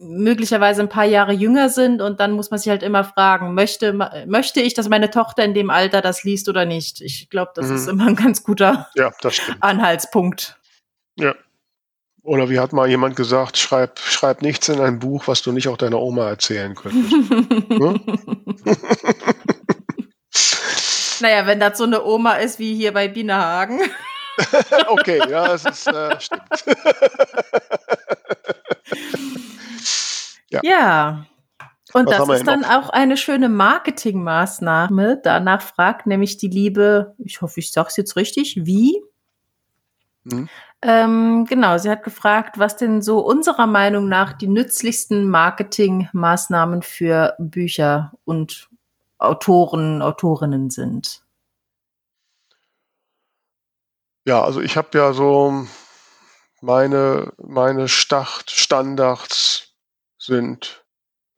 [0.01, 3.91] möglicherweise ein paar Jahre jünger sind und dann muss man sich halt immer fragen, möchte,
[4.27, 7.01] möchte ich, dass meine Tochter in dem Alter das liest oder nicht?
[7.01, 7.75] Ich glaube, das mhm.
[7.75, 9.11] ist immer ein ganz guter ja,
[9.59, 10.57] Anhaltspunkt.
[11.17, 11.35] Ja.
[12.23, 15.67] Oder wie hat mal jemand gesagt, schreib, schreib nichts in ein Buch, was du nicht
[15.67, 17.11] auch deiner Oma erzählen könntest.
[17.69, 18.01] hm?
[21.21, 23.79] Naja, wenn das so eine Oma ist wie hier bei Bienenhagen.
[24.87, 26.43] okay, ja, es ist, äh, stimmt.
[30.49, 30.59] ja.
[30.63, 31.25] ja.
[31.93, 32.69] Und Was das ist dann noch?
[32.69, 35.19] auch eine schöne Marketingmaßnahme.
[35.23, 39.01] Danach fragt nämlich die liebe, ich hoffe, ich sage es jetzt richtig, wie?
[40.29, 40.47] Hm.
[40.81, 47.35] Ähm, genau, sie hat gefragt, was denn so unserer Meinung nach die nützlichsten Marketingmaßnahmen für
[47.39, 48.69] Bücher und
[49.19, 51.23] Autoren, Autorinnen sind?
[54.25, 55.67] Ja, also ich habe ja so
[56.61, 59.73] meine, meine Startstandards
[60.17, 60.85] sind,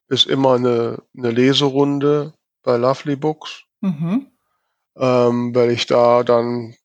[0.08, 3.64] ist immer eine, eine Leserunde bei Lovely Books.
[3.82, 4.28] Mhm.
[4.98, 6.76] Ähm, weil ich da dann,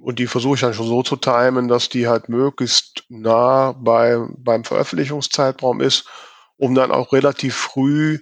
[0.00, 4.18] und die versuche ich dann schon so zu timen, dass die halt möglichst nah bei,
[4.36, 6.08] beim Veröffentlichungszeitraum ist,
[6.56, 8.18] um dann auch relativ früh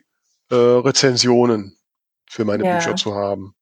[0.51, 1.80] äh, Rezensionen
[2.31, 2.77] für meine ja.
[2.77, 3.55] Bücher zu haben.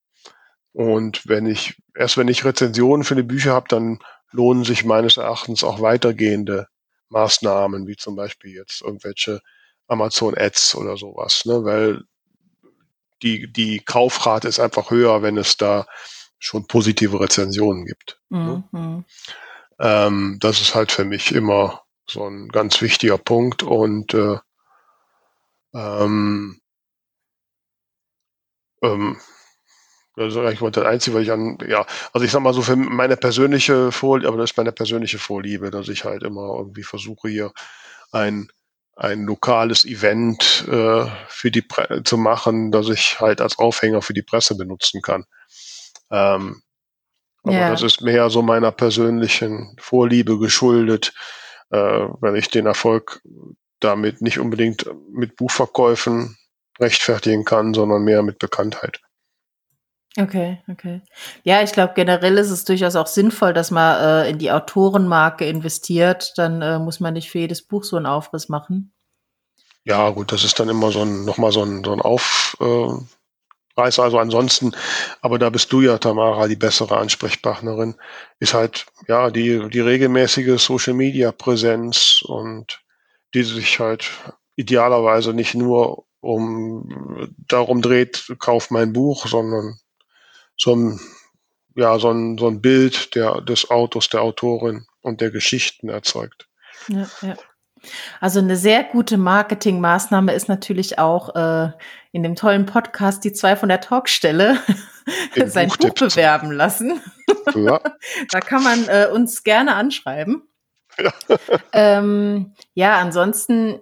[0.73, 3.99] Und wenn ich, erst wenn ich Rezensionen für die Bücher habe, dann
[4.31, 6.69] lohnen sich meines Erachtens auch weitergehende
[7.09, 9.41] Maßnahmen, wie zum Beispiel jetzt irgendwelche
[9.87, 11.65] Amazon Ads oder sowas, ne?
[11.65, 12.05] weil
[13.23, 15.87] die, die Kaufrate ist einfach höher, wenn es da
[16.39, 18.21] schon positive Rezensionen gibt.
[18.29, 18.65] Ne?
[18.71, 18.81] Mhm.
[18.81, 19.05] Ne?
[19.81, 24.37] Ähm, das ist halt für mich immer so ein ganz wichtiger Punkt und äh,
[25.73, 26.61] ähm,
[28.83, 29.19] ähm,
[30.17, 32.75] Das ist eigentlich das Einzige, was ich an, ja, also ich sag mal so für
[32.75, 37.29] meine persönliche Vorliebe, aber das ist meine persönliche Vorliebe, dass ich halt immer irgendwie versuche
[37.29, 37.53] hier
[38.11, 38.49] ein,
[38.97, 44.13] ein lokales Event äh, für die Pre zu machen, dass ich halt als Aufhänger für
[44.15, 45.25] die Presse benutzen kann.
[46.11, 46.63] Ähm,
[47.45, 47.71] aber yeah.
[47.71, 51.15] das ist mehr so meiner persönlichen Vorliebe geschuldet,
[51.71, 51.77] äh,
[52.21, 53.23] wenn ich den Erfolg
[53.79, 56.37] damit nicht unbedingt mit Buchverkäufen
[56.81, 59.01] rechtfertigen kann, sondern mehr mit Bekanntheit.
[60.17, 61.01] Okay, okay.
[61.45, 65.47] Ja, ich glaube, generell ist es durchaus auch sinnvoll, dass man äh, in die Autorenmarke
[65.47, 66.33] investiert.
[66.37, 68.93] Dann äh, muss man nicht für jedes Buch so einen Aufriss machen.
[69.85, 72.67] Ja, gut, das ist dann immer so ein, nochmal so ein, so ein Aufreißer.
[73.77, 74.73] Äh, also ansonsten,
[75.21, 77.95] aber da bist du ja, Tamara, die bessere Ansprechpartnerin,
[78.41, 82.83] ist halt, ja, die, die regelmäßige Social Media Präsenz und
[83.35, 84.11] die sich halt
[84.57, 89.79] idealerweise nicht nur um darum dreht, kauf mein Buch, sondern
[90.57, 91.01] so ein,
[91.77, 96.49] ja, so ein, so ein Bild der, des Autos, der Autorin und der Geschichten erzeugt.
[96.89, 97.37] Ja, ja.
[98.21, 101.71] Also eine sehr gute Marketingmaßnahme ist natürlich auch äh,
[102.11, 104.59] in dem tollen Podcast die zwei von der Talkstelle
[105.47, 107.01] sein Buch bewerben lassen.
[107.55, 107.81] Ja.
[108.31, 110.43] da kann man äh, uns gerne anschreiben.
[110.99, 111.13] Ja.
[111.73, 113.79] ähm, ja, ansonsten,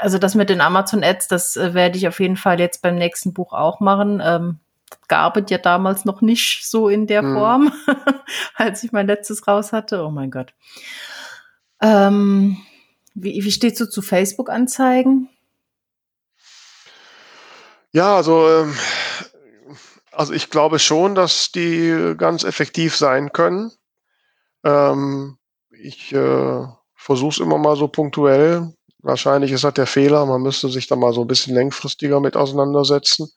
[0.00, 2.96] also das mit den Amazon Ads, das äh, werde ich auf jeden Fall jetzt beim
[2.96, 4.22] nächsten Buch auch machen.
[4.24, 4.58] Ähm,
[5.08, 7.34] gab es ja damals noch nicht so in der hm.
[7.34, 7.72] Form,
[8.54, 10.04] als ich mein letztes raus hatte.
[10.04, 10.54] Oh mein Gott.
[11.80, 12.58] Ähm,
[13.14, 15.28] wie, wie stehst du zu Facebook-Anzeigen?
[17.92, 18.76] Ja, also, ähm,
[20.12, 23.72] also ich glaube schon, dass die ganz effektiv sein können.
[24.64, 25.38] Ähm,
[25.70, 28.75] ich äh, versuche es immer mal so punktuell.
[29.06, 30.26] Wahrscheinlich ist das der Fehler.
[30.26, 33.30] Man müsste sich da mal so ein bisschen längfristiger mit auseinandersetzen.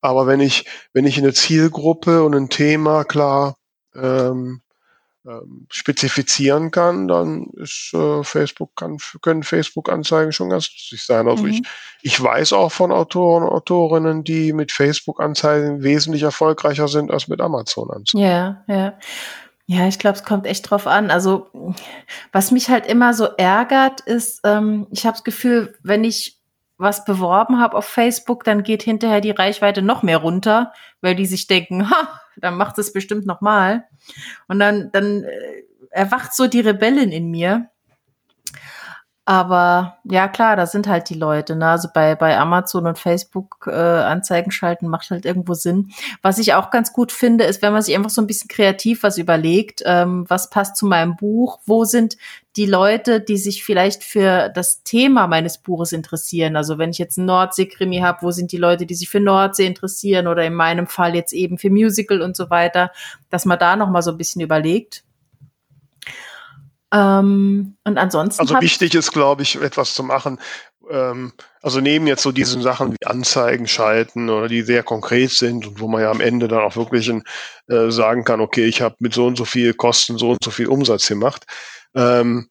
[0.00, 3.56] Aber wenn ich, wenn ich eine Zielgruppe und ein Thema klar
[3.94, 4.62] ähm,
[5.26, 11.28] ähm, spezifizieren kann, dann ist äh, Facebook kann, können Facebook-Anzeigen schon ganz lustig sein.
[11.28, 11.50] Also mhm.
[11.50, 11.62] ich,
[12.02, 17.40] ich weiß auch von Autoren und Autorinnen, die mit Facebook-Anzeigen wesentlich erfolgreicher sind als mit
[17.40, 18.24] Amazon-Anzeigen.
[18.24, 18.94] Ja, ja.
[19.72, 21.10] Ja, ich glaube, es kommt echt drauf an.
[21.10, 21.74] Also
[22.30, 26.38] was mich halt immer so ärgert, ist, ähm, ich habe das Gefühl, wenn ich
[26.76, 31.24] was beworben habe auf Facebook, dann geht hinterher die Reichweite noch mehr runter, weil die
[31.24, 33.88] sich denken, ha, dann macht es bestimmt noch mal.
[34.46, 37.70] Und dann, dann äh, erwacht so die Rebellin in mir.
[39.24, 41.54] Aber ja, klar, da sind halt die Leute.
[41.54, 41.68] Ne?
[41.68, 45.92] Also bei, bei Amazon und Facebook äh, Anzeigen schalten macht halt irgendwo Sinn.
[46.22, 49.04] Was ich auch ganz gut finde, ist, wenn man sich einfach so ein bisschen kreativ
[49.04, 52.16] was überlegt, ähm, was passt zu meinem Buch, wo sind
[52.56, 56.56] die Leute, die sich vielleicht für das Thema meines Buches interessieren.
[56.56, 59.66] Also wenn ich jetzt einen Nordsee-Krimi habe, wo sind die Leute, die sich für Nordsee
[59.66, 62.90] interessieren oder in meinem Fall jetzt eben für Musical und so weiter,
[63.30, 65.04] dass man da noch mal so ein bisschen überlegt.
[66.92, 68.40] Ähm, und ansonsten.
[68.40, 70.38] Also wichtig ist, glaube ich, etwas zu machen.
[70.90, 71.32] Ähm,
[71.62, 75.80] also neben jetzt so diesen Sachen wie Anzeigen schalten oder die sehr konkret sind und
[75.80, 77.22] wo man ja am Ende dann auch wirklich ein,
[77.68, 80.50] äh, sagen kann, okay, ich habe mit so und so viel Kosten so und so
[80.50, 81.44] viel Umsatz gemacht.
[81.94, 82.48] Ähm,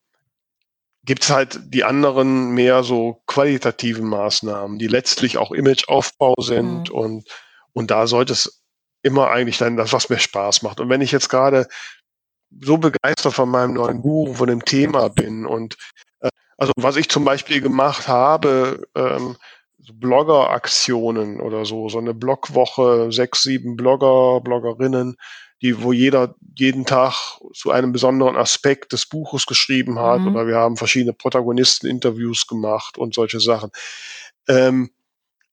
[1.03, 6.95] gibt es halt die anderen mehr so qualitativen Maßnahmen, die letztlich auch Imageaufbau sind mhm.
[6.95, 7.29] und,
[7.73, 8.61] und da sollte es
[9.03, 10.79] immer eigentlich dann das, was mir Spaß macht.
[10.79, 11.67] Und wenn ich jetzt gerade
[12.59, 15.45] so begeistert von meinem neuen Buch, von dem Thema bin.
[15.45, 15.77] Und
[16.19, 19.37] äh, also was ich zum Beispiel gemacht habe, ähm,
[19.79, 25.17] so Blogger-Aktionen oder so, so eine Blogwoche, sechs, sieben Blogger, Bloggerinnen,
[25.61, 30.29] die, wo jeder jeden Tag zu einem besonderen Aspekt des Buches geschrieben hat, mhm.
[30.29, 33.71] oder wir haben verschiedene Protagonisten-Interviews gemacht und solche Sachen.
[34.47, 34.91] Ähm,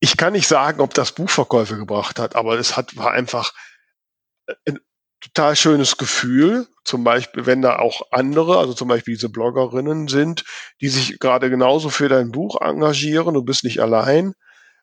[0.01, 3.53] ich kann nicht sagen, ob das Buchverkäufe gebracht hat, aber es hat, war einfach
[4.66, 4.78] ein
[5.21, 6.66] total schönes Gefühl.
[6.85, 10.45] Zum Beispiel, wenn da auch andere, also zum Beispiel diese Bloggerinnen sind,
[10.81, 13.35] die sich gerade genauso für dein Buch engagieren.
[13.35, 14.35] Du bist nicht allein.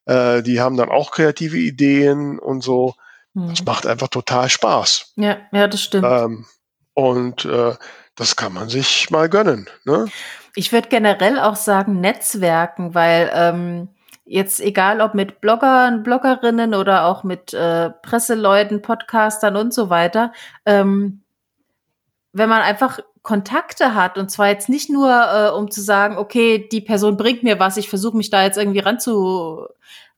[0.06, 2.96] Äh, die haben dann auch kreative Ideen und so.
[3.34, 3.50] Hm.
[3.50, 5.14] Das macht einfach total Spaß.
[5.16, 6.06] Ja, ja, das stimmt.
[6.08, 6.46] Ähm,
[6.94, 7.74] und äh,
[8.16, 9.70] das kann man sich mal gönnen.
[9.84, 10.08] Ne?
[10.56, 13.90] Ich würde generell auch sagen Netzwerken, weil ähm,
[14.26, 20.34] Jetzt egal ob mit Bloggern, Bloggerinnen oder auch mit äh, Presseleuten, Podcastern und so weiter.
[20.66, 21.22] Ähm,
[22.34, 26.68] wenn man einfach Kontakte hat und zwar jetzt nicht nur, äh, um zu sagen, okay,
[26.72, 29.66] die Person bringt mir was, ich versuche mich da jetzt irgendwie ranzu,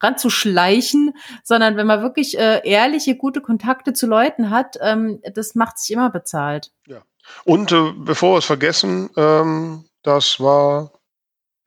[0.01, 5.79] ranzuschleichen, sondern wenn man wirklich äh, ehrliche, gute Kontakte zu Leuten hat, ähm, das macht
[5.79, 6.71] sich immer bezahlt.
[6.85, 7.01] Ja.
[7.45, 10.91] Und äh, bevor wir es vergessen, ähm, das war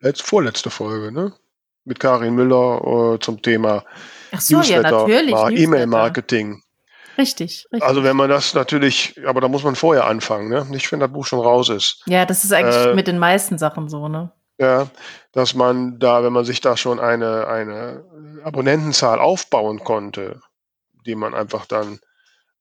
[0.01, 1.32] jetzt vorletzte Folge, ne?
[1.91, 3.84] Mit Karin Müller äh, zum Thema
[4.38, 5.49] so, Newsletter, ja.
[5.51, 6.62] E-Mail-Marketing.
[7.18, 7.82] Richtig, richtig.
[7.82, 10.64] Also wenn man das natürlich, aber da muss man vorher anfangen, ne?
[10.70, 12.03] Nicht wenn das Buch schon raus ist.
[12.07, 14.30] Ja, das ist eigentlich äh, mit den meisten Sachen so, ne?
[14.59, 14.86] Ja,
[15.32, 18.05] dass man da, wenn man sich da schon eine, eine
[18.45, 20.41] Abonnentenzahl aufbauen konnte,
[21.05, 21.99] die man einfach dann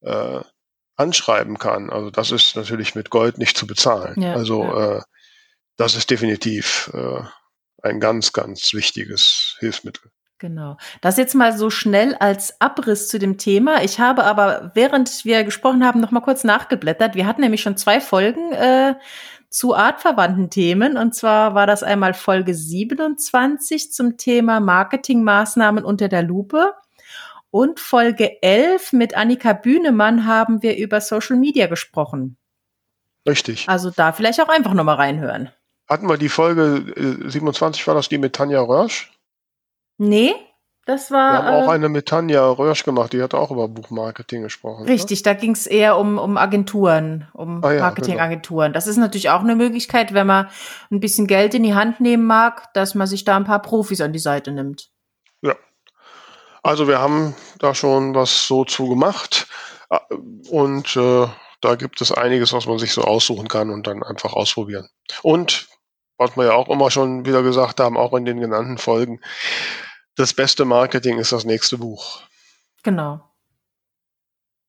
[0.02, 0.40] äh,
[0.96, 1.92] anschreiben kann.
[1.92, 4.20] Also das ist natürlich mit Gold nicht zu bezahlen.
[4.20, 4.98] Ja, also ja.
[4.98, 5.02] Äh,
[5.78, 7.22] das ist definitiv äh,
[7.84, 10.12] ein ganz, ganz wichtiges Hilfsmittel.
[10.40, 10.78] Genau.
[11.02, 13.84] Das jetzt mal so schnell als Abriss zu dem Thema.
[13.84, 17.16] Ich habe aber, während wir gesprochen haben, noch mal kurz nachgeblättert.
[17.16, 18.96] Wir hatten nämlich schon zwei Folgen äh,
[19.50, 20.96] zu artverwandten Themen.
[20.96, 26.74] Und zwar war das einmal Folge 27 zum Thema Marketingmaßnahmen unter der Lupe.
[27.52, 32.38] Und Folge 11 mit Annika Bühnemann haben wir über Social Media gesprochen.
[33.28, 33.68] Richtig.
[33.68, 35.50] Also da vielleicht auch einfach nochmal reinhören.
[35.90, 39.12] Hatten wir die Folge äh, 27, war das die mit Tanja Rösch?
[39.98, 40.36] Nee,
[40.86, 41.34] das war.
[41.34, 44.86] Wir haben auch äh, eine mit Tanja Rösch gemacht, die hat auch über Buchmarketing gesprochen.
[44.86, 44.92] Ne?
[44.92, 45.24] Richtig, ne?
[45.24, 48.68] da ging es eher um, um Agenturen, um ah, ja, Marketingagenturen.
[48.68, 48.74] Genau.
[48.74, 50.48] Das ist natürlich auch eine Möglichkeit, wenn man
[50.92, 54.00] ein bisschen Geld in die Hand nehmen mag, dass man sich da ein paar Profis
[54.00, 54.90] an die Seite nimmt.
[55.42, 55.56] Ja.
[56.62, 59.48] Also wir haben da schon was so zu gemacht
[59.90, 59.98] äh,
[60.50, 61.28] und äh,
[61.62, 64.88] da gibt es einiges, was man sich so aussuchen kann und dann einfach ausprobieren.
[65.24, 65.68] Und
[66.20, 69.22] was wir ja auch immer schon wieder gesagt haben, auch in den genannten Folgen,
[70.16, 72.22] das beste Marketing ist das nächste Buch.
[72.84, 73.22] Genau.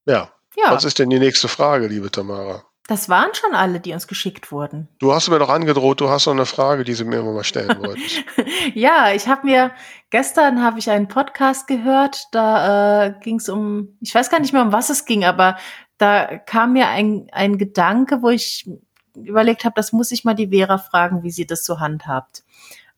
[0.07, 0.33] Ja.
[0.57, 0.71] ja.
[0.71, 2.65] Was ist denn die nächste Frage, liebe Tamara?
[2.87, 4.89] Das waren schon alle, die uns geschickt wurden.
[4.99, 7.45] Du hast mir doch angedroht, du hast noch eine Frage, die sie mir immer mal
[7.45, 8.25] stellen wolltest.
[8.75, 9.73] ja, ich habe mir
[10.11, 14.53] gestern habe ich einen Podcast gehört, da äh, ging es um, ich weiß gar nicht
[14.53, 15.57] mehr um was es ging, aber
[15.99, 18.69] da kam mir ein, ein Gedanke, wo ich
[19.17, 22.45] überlegt habe, das muss ich mal die Vera fragen, wie sie das so handhabt.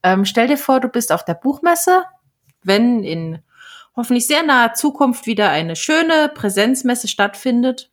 [0.02, 2.04] Ähm, stell dir vor, du bist auf der Buchmesse
[2.62, 3.38] wenn in
[3.96, 7.90] hoffentlich sehr naher Zukunft wieder eine schöne Präsenzmesse stattfindet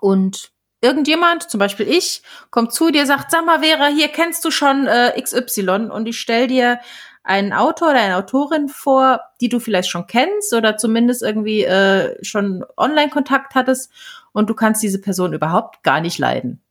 [0.00, 4.50] und irgendjemand, zum Beispiel ich, kommt zu dir, sagt, sag mal, Vera, hier kennst du
[4.50, 6.78] schon äh, XY und ich stell dir
[7.24, 12.16] einen Autor oder eine Autorin vor, die du vielleicht schon kennst oder zumindest irgendwie äh,
[12.24, 13.90] schon Online-Kontakt hattest
[14.32, 16.62] und du kannst diese Person überhaupt gar nicht leiden.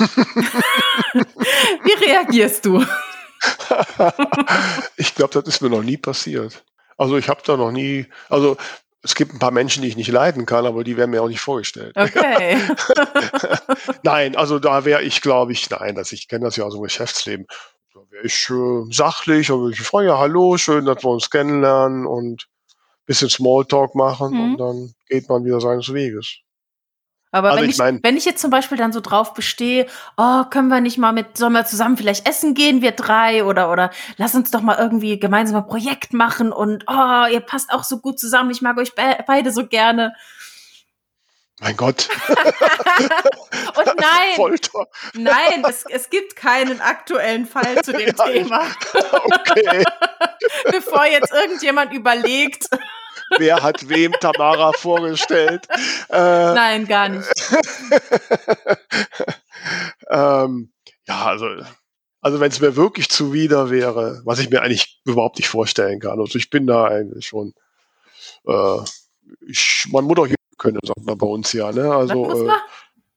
[1.84, 2.84] Wie reagierst du?
[4.96, 6.64] ich glaube, das ist mir noch nie passiert.
[6.96, 8.56] Also ich habe da noch nie, also
[9.02, 11.28] es gibt ein paar Menschen, die ich nicht leiden kann, aber die werden mir auch
[11.28, 11.96] nicht vorgestellt.
[11.96, 12.56] Okay.
[14.04, 16.82] nein, also da wäre ich, glaube ich, nein, dass ich kenne das ja aus dem
[16.82, 17.46] Geschäftsleben.
[17.92, 21.30] Da wäre ich äh, sachlich und würde ich freuen, ja, hallo, schön, dass wir uns
[21.30, 24.40] kennenlernen und ein bisschen Smalltalk machen mhm.
[24.40, 26.38] und dann geht man wieder seines Weges.
[27.32, 29.86] Aber also wenn, ich, mein, wenn ich jetzt zum Beispiel dann so drauf bestehe,
[30.18, 33.72] oh, können wir nicht mal mit, sollen wir zusammen vielleicht essen gehen, wir drei, oder,
[33.72, 37.84] oder lass uns doch mal irgendwie gemeinsam ein Projekt machen und oh, ihr passt auch
[37.84, 40.14] so gut zusammen, ich mag euch be beide so gerne.
[41.62, 42.08] Mein Gott.
[42.28, 44.86] und nein, Folter.
[45.14, 48.66] nein, es, es gibt keinen aktuellen Fall zu dem ja, Thema.
[49.12, 49.84] okay.
[50.72, 52.68] Bevor jetzt irgendjemand überlegt,
[53.38, 55.66] wer hat wem Tamara vorgestellt.
[56.10, 57.28] Äh, Nein, gar nicht.
[60.10, 60.72] ähm,
[61.06, 61.46] ja, also,
[62.20, 66.20] also wenn es mir wirklich zuwider wäre, was ich mir eigentlich überhaupt nicht vorstellen kann.
[66.20, 67.54] Also ich bin da eigentlich schon,
[68.46, 68.78] äh,
[69.46, 71.72] ich, man muss doch Jönne können, sagt man bei uns ja.
[71.72, 71.92] Ne?
[71.92, 72.52] Also äh,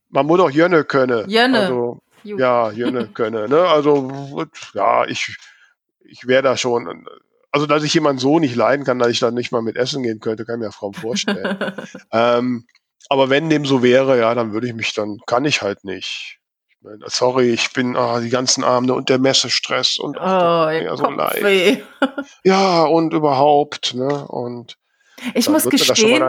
[0.09, 1.29] man muss doch Jönne können.
[1.29, 1.59] Jönne.
[1.59, 3.49] Also, ja, Jönne können.
[3.49, 3.61] Ne?
[3.61, 5.37] Also ja, ich,
[5.99, 7.07] ich wäre da schon
[7.55, 10.03] also dass ich jemanden so nicht leiden kann, dass ich dann nicht mal mit essen
[10.03, 11.57] gehen könnte, kann ich mir kaum vorstellen.
[12.11, 12.67] ähm,
[13.07, 16.41] aber wenn dem so wäre, ja, dann würde ich mich, dann kann ich halt nicht.
[16.67, 20.69] Ich meine, sorry, ich bin ah, die ganzen Abende und der Messestress und ach, oh,
[20.69, 21.81] ja so leid.
[22.43, 24.27] Ja, und überhaupt, ne?
[24.27, 24.75] Und
[25.33, 26.23] ich muss gestehen,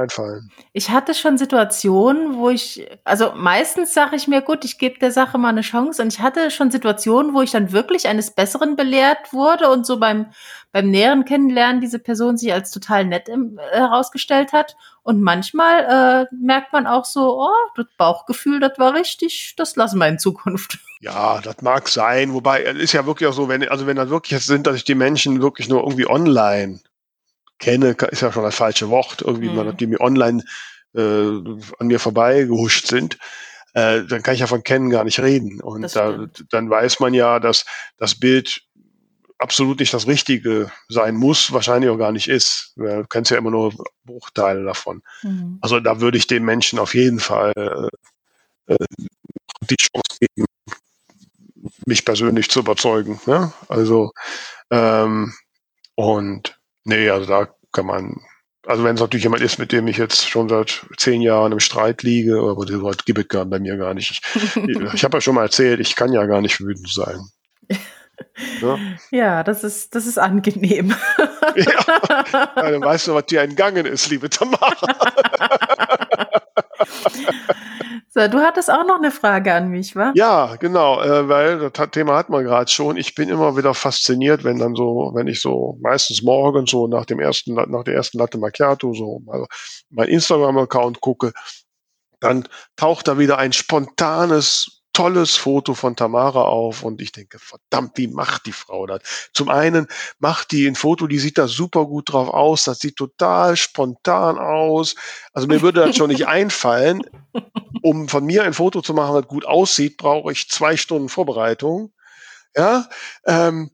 [0.73, 5.11] ich hatte schon Situationen, wo ich, also meistens sage ich mir, gut, ich gebe der
[5.11, 8.77] Sache mal eine Chance und ich hatte schon Situationen, wo ich dann wirklich eines Besseren
[8.77, 10.27] belehrt wurde und so beim,
[10.73, 14.77] beim näheren Kennenlernen diese Person sich als total nett im, äh, herausgestellt hat.
[15.03, 19.99] Und manchmal äh, merkt man auch so, oh, das Bauchgefühl, das war richtig, das lassen
[19.99, 20.79] wir in Zukunft.
[20.99, 24.09] Ja, das mag sein, wobei es ist ja wirklich auch so, wenn, also wenn das
[24.09, 26.81] wirklich jetzt sind, dass ich die Menschen wirklich nur irgendwie online
[27.59, 29.57] kenne, ist ja schon das falsche Wort, irgendwie, mhm.
[29.57, 30.43] man, die mir online
[30.95, 33.19] äh, an mir vorbeigehuscht sind,
[33.75, 35.61] äh, dann kann ich ja von kennen gar nicht reden.
[35.61, 37.67] Und da, dann weiß man ja, dass
[37.99, 38.63] das Bild
[39.39, 42.73] absolut nicht das Richtige sein muss, wahrscheinlich auch gar nicht ist.
[42.77, 45.03] Du kennst ja immer nur Bruchteile davon.
[45.23, 45.59] Mhm.
[45.61, 47.53] Also da würde ich den Menschen auf jeden Fall
[48.69, 48.87] äh, äh
[49.69, 50.47] die Chance geben,
[51.87, 53.21] mich persönlich zu überzeugen.
[53.27, 53.53] Ne?
[53.69, 54.13] Also
[54.71, 55.35] ähm,
[55.97, 58.21] und Nee, also da kann man
[58.65, 61.61] Also wenn es natürlich jemand ist, mit dem ich jetzt schon seit zehn Jahren im
[61.61, 64.23] Streit liege, aber das Wort gibt es gar bei mir gar nicht.
[64.35, 64.57] Ich,
[64.95, 67.19] ich habe ja schon mal erzählt, ich kann ja gar nicht wütend sein.
[68.61, 68.79] Ja,
[69.11, 70.95] ja das, ist, das ist angenehm.
[71.57, 74.87] Ja, ja dann weißt du, was dir entgangen ist, liebe Tamara.
[78.19, 80.11] So, du hattest auch noch eine Frage an mich, wa?
[80.15, 82.97] Ja, genau, äh, weil das Thema hat man gerade schon.
[82.97, 87.05] Ich bin immer wieder fasziniert, wenn dann so, wenn ich so meistens morgens so nach
[87.05, 89.47] dem ersten, nach der ersten Latte Macchiato so also
[89.91, 91.35] mein Instagram-Account gucke,
[92.21, 97.99] dann taucht da wieder ein spontanes tolles Foto von Tamara auf und ich denke, verdammt,
[97.99, 99.29] wie macht die Frau das?
[99.35, 99.89] Zum einen
[100.19, 104.39] macht die ein Foto, die sieht da super gut drauf aus, das sieht total spontan
[104.39, 104.95] aus.
[105.35, 107.03] Also mir würde das schon nicht einfallen.
[107.83, 111.93] Um von mir ein Foto zu machen, das gut aussieht, brauche ich zwei Stunden Vorbereitung.
[112.57, 112.89] Ja,
[113.27, 113.73] ähm,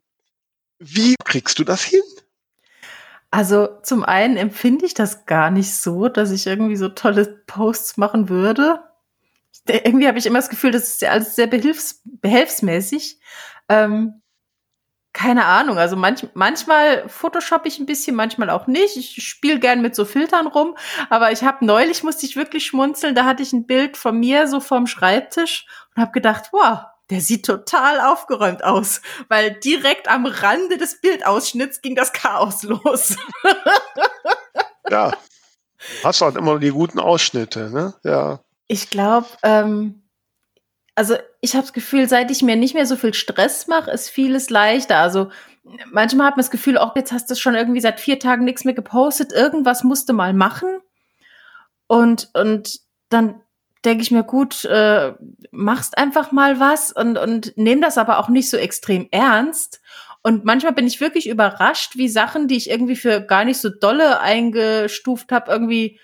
[0.81, 2.03] wie kriegst du das hin?
[3.31, 7.97] Also zum einen empfinde ich das gar nicht so, dass ich irgendwie so tolle Posts
[7.97, 8.81] machen würde
[9.67, 13.21] irgendwie habe ich immer das Gefühl, das ist ja alles sehr behilfs behelfsmäßig.
[13.69, 14.23] Ähm,
[15.13, 18.97] keine Ahnung, also manch, manchmal Photoshop ich ein bisschen, manchmal auch nicht.
[18.97, 20.77] Ich spiele gern mit so Filtern rum,
[21.11, 24.49] aber ich habe neulich musste ich wirklich schmunzeln, da hatte ich ein Bild von mir
[24.49, 30.25] so vorm Schreibtisch und habe gedacht, wow, der sieht total aufgeräumt aus, weil direkt am
[30.25, 33.17] Rande des Bildausschnitts ging das Chaos los.
[34.91, 35.13] ja.
[36.03, 37.93] Hast halt immer die guten Ausschnitte, ne?
[38.03, 38.41] Ja.
[38.73, 40.03] Ich glaube, ähm,
[40.95, 44.09] also ich habe das Gefühl, seit ich mir nicht mehr so viel Stress mache, ist
[44.09, 44.97] vieles leichter.
[44.97, 45.31] Also
[45.91, 48.65] manchmal hat man das Gefühl, auch jetzt hast du schon irgendwie seit vier Tagen nichts
[48.65, 50.71] mehr gepostet, irgendwas musste mal machen.
[51.87, 53.43] Und, und dann
[53.85, 55.13] denke ich mir, gut, äh,
[55.51, 59.83] machst einfach mal was und, und nehm das aber auch nicht so extrem ernst.
[60.23, 63.69] Und manchmal bin ich wirklich überrascht, wie Sachen, die ich irgendwie für gar nicht so
[63.69, 66.01] dolle eingestuft habe, irgendwie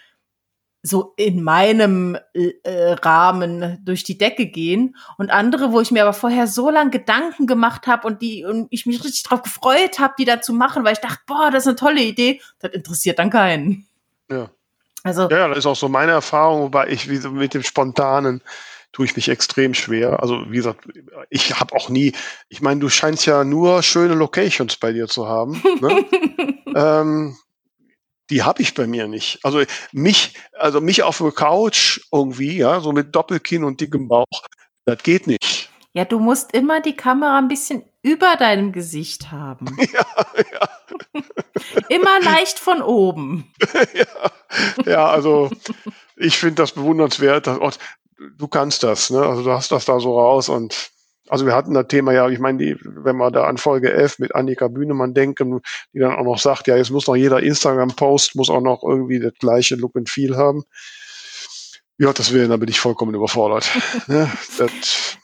[0.82, 6.12] so in meinem äh, Rahmen durch die Decke gehen und andere, wo ich mir aber
[6.12, 10.14] vorher so lange Gedanken gemacht habe und die und ich mich richtig drauf gefreut habe,
[10.18, 13.18] die da zu machen, weil ich dachte, boah, das ist eine tolle Idee, das interessiert
[13.18, 13.86] dann keinen.
[14.30, 14.50] Ja.
[15.02, 18.42] Also ja, das ist auch so meine Erfahrung, wobei ich wie so mit dem spontanen
[18.92, 20.20] tue ich mich extrem schwer.
[20.22, 20.88] Also wie gesagt,
[21.30, 22.12] ich habe auch nie,
[22.48, 25.62] ich meine, du scheinst ja nur schöne Locations bei dir zu haben.
[25.80, 26.04] Ne?
[26.74, 27.36] ähm,
[28.30, 29.40] die habe ich bei mir nicht.
[29.44, 29.62] Also
[29.92, 34.42] mich, also mich auf der Couch irgendwie, ja, so mit Doppelkinn und dickem Bauch,
[34.84, 35.70] das geht nicht.
[35.94, 39.76] Ja, du musst immer die Kamera ein bisschen über deinem Gesicht haben.
[39.92, 40.06] Ja,
[40.52, 41.22] ja.
[41.88, 43.52] immer leicht von oben.
[43.94, 45.50] ja, ja, also
[46.16, 47.46] ich finde das bewundernswert.
[47.46, 47.70] Dass, oh,
[48.36, 49.20] du kannst das, ne?
[49.20, 50.90] Also du hast das da so raus und
[51.28, 54.18] also wir hatten das Thema ja, ich meine, die, wenn wir da an Folge 11
[54.18, 55.60] mit Annika Bühnemann denken,
[55.92, 59.20] die dann auch noch sagt, ja, jetzt muss noch jeder Instagram-Post, muss auch noch irgendwie
[59.20, 60.64] das gleiche Look and Feel haben.
[62.00, 63.68] Ja, das wäre, da bin ich vollkommen überfordert.
[64.06, 64.30] ja,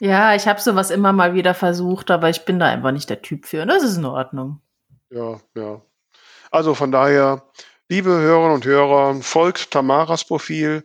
[0.00, 3.22] ja, ich habe sowas immer mal wieder versucht, aber ich bin da einfach nicht der
[3.22, 3.64] Typ für.
[3.64, 4.60] Das ist in Ordnung.
[5.10, 5.80] Ja, ja.
[6.50, 7.44] Also von daher,
[7.88, 10.84] liebe Hörerinnen und Hörer, folgt Tamaras Profil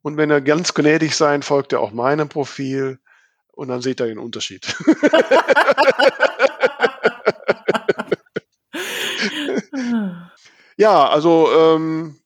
[0.00, 2.98] und wenn ihr ganz gnädig seid, folgt ihr auch meinem Profil
[3.56, 4.66] und dann seht ihr den Unterschied.
[10.76, 12.20] ja, also ähm,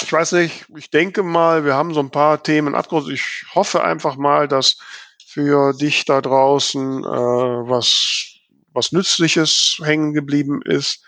[0.00, 3.12] ich weiß nicht, ich denke mal, wir haben so ein paar Themen abgerundet.
[3.12, 4.78] Ich hoffe einfach mal, dass
[5.26, 8.32] für dich da draußen äh, was,
[8.72, 11.04] was Nützliches hängen geblieben ist.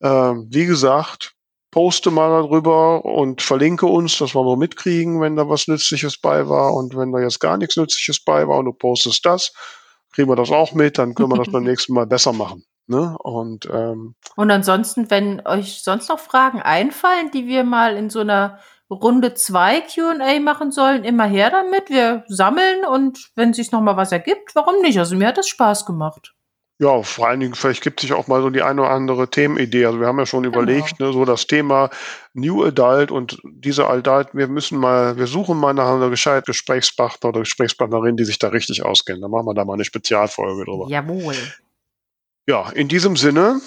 [0.00, 1.35] Äh, wie gesagt,
[1.76, 6.48] poste mal darüber und verlinke uns, dass wir mal mitkriegen, wenn da was Nützliches bei
[6.48, 6.72] war.
[6.72, 9.52] Und wenn da jetzt gar nichts Nützliches bei war und du postest das,
[10.10, 12.64] kriegen wir das auch mit, dann können wir das beim nächsten Mal besser machen.
[12.86, 13.14] Ne?
[13.18, 18.20] Und, ähm, und ansonsten, wenn euch sonst noch Fragen einfallen, die wir mal in so
[18.20, 18.58] einer
[18.88, 21.90] Runde 2 QA machen sollen, immer her damit.
[21.90, 24.98] Wir sammeln und wenn sich noch mal was ergibt, warum nicht?
[24.98, 26.35] Also mir hat das Spaß gemacht.
[26.78, 29.86] Ja, vor allen Dingen, vielleicht gibt sich auch mal so die eine oder andere Themenidee.
[29.86, 30.58] Also wir haben ja schon genau.
[30.58, 31.88] überlegt, ne, so das Thema
[32.34, 37.30] New Adult und diese Adult, wir müssen mal, wir suchen mal nach einer gescheiten Gesprächspartner
[37.30, 39.22] oder Gesprächspartnerin, die sich da richtig auskennen.
[39.22, 40.86] Dann machen wir da mal eine Spezialfolge drüber.
[40.90, 41.36] Jawohl.
[42.46, 43.58] Ja, in diesem Sinne,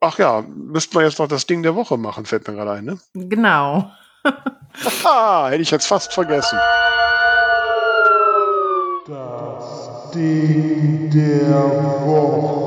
[0.00, 2.84] ach ja, müssten wir jetzt noch das Ding der Woche machen, fällt mir gerade ein,
[2.84, 2.98] ne?
[3.14, 3.90] Genau.
[4.24, 6.58] Aha, hätte ich jetzt fast vergessen.
[10.18, 11.54] Ding der
[12.04, 12.58] Woche.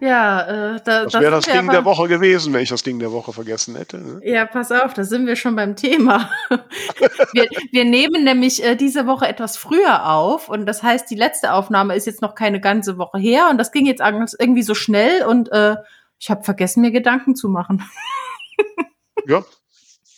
[0.00, 0.40] Ja,
[0.74, 3.32] äh, da, das wäre das Ding der Woche gewesen, wenn ich das Ding der Woche
[3.32, 3.98] vergessen hätte.
[3.98, 4.20] Ne?
[4.24, 6.30] Ja, pass auf, da sind wir schon beim Thema.
[6.50, 11.52] wir, wir, nehmen nämlich äh, diese Woche etwas früher auf und das heißt, die letzte
[11.52, 15.24] Aufnahme ist jetzt noch keine ganze Woche her und das ging jetzt irgendwie so schnell
[15.24, 15.76] und äh,
[16.18, 17.82] ich habe vergessen, mir Gedanken zu machen.
[19.26, 19.44] ja,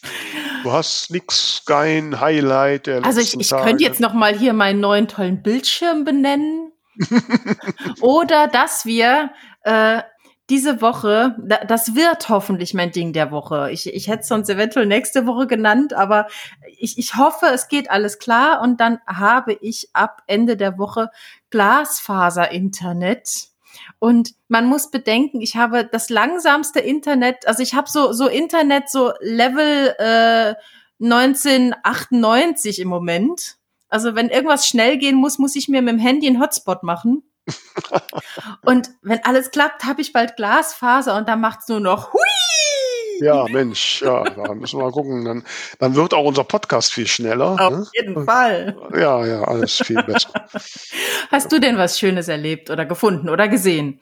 [0.65, 4.81] Du hast nix, kein Highlight der Also ich, ich könnte jetzt noch mal hier meinen
[4.81, 6.73] neuen tollen Bildschirm benennen.
[8.01, 9.31] Oder dass wir
[9.65, 10.01] äh,
[10.49, 11.37] diese Woche,
[11.67, 13.71] das wird hoffentlich mein Ding der Woche.
[13.73, 16.29] Ich, ich hätte es sonst eventuell nächste Woche genannt, aber
[16.79, 21.11] ich, ich hoffe, es geht alles klar und dann habe ich ab Ende der Woche
[21.51, 23.49] Glasfaser-Internet.
[23.99, 28.91] Und man muss bedenken, ich habe das langsamste Internet, also ich habe so, so Internet,
[28.91, 30.55] so Level äh,
[31.03, 33.57] 1998 im Moment.
[33.89, 37.23] Also wenn irgendwas schnell gehen muss, muss ich mir mit dem Handy einen Hotspot machen.
[38.63, 42.21] und wenn alles klappt, habe ich bald Glasfaser und dann macht's nur noch hui
[43.21, 45.25] ja, Mensch, ja, da müssen wir mal gucken.
[45.25, 45.45] Dann,
[45.79, 47.57] dann wird auch unser Podcast viel schneller.
[47.59, 47.87] Auf ne?
[47.95, 48.77] jeden Fall.
[48.95, 50.31] Ja, ja, alles viel besser.
[51.31, 54.01] Hast du denn was Schönes erlebt oder gefunden oder gesehen?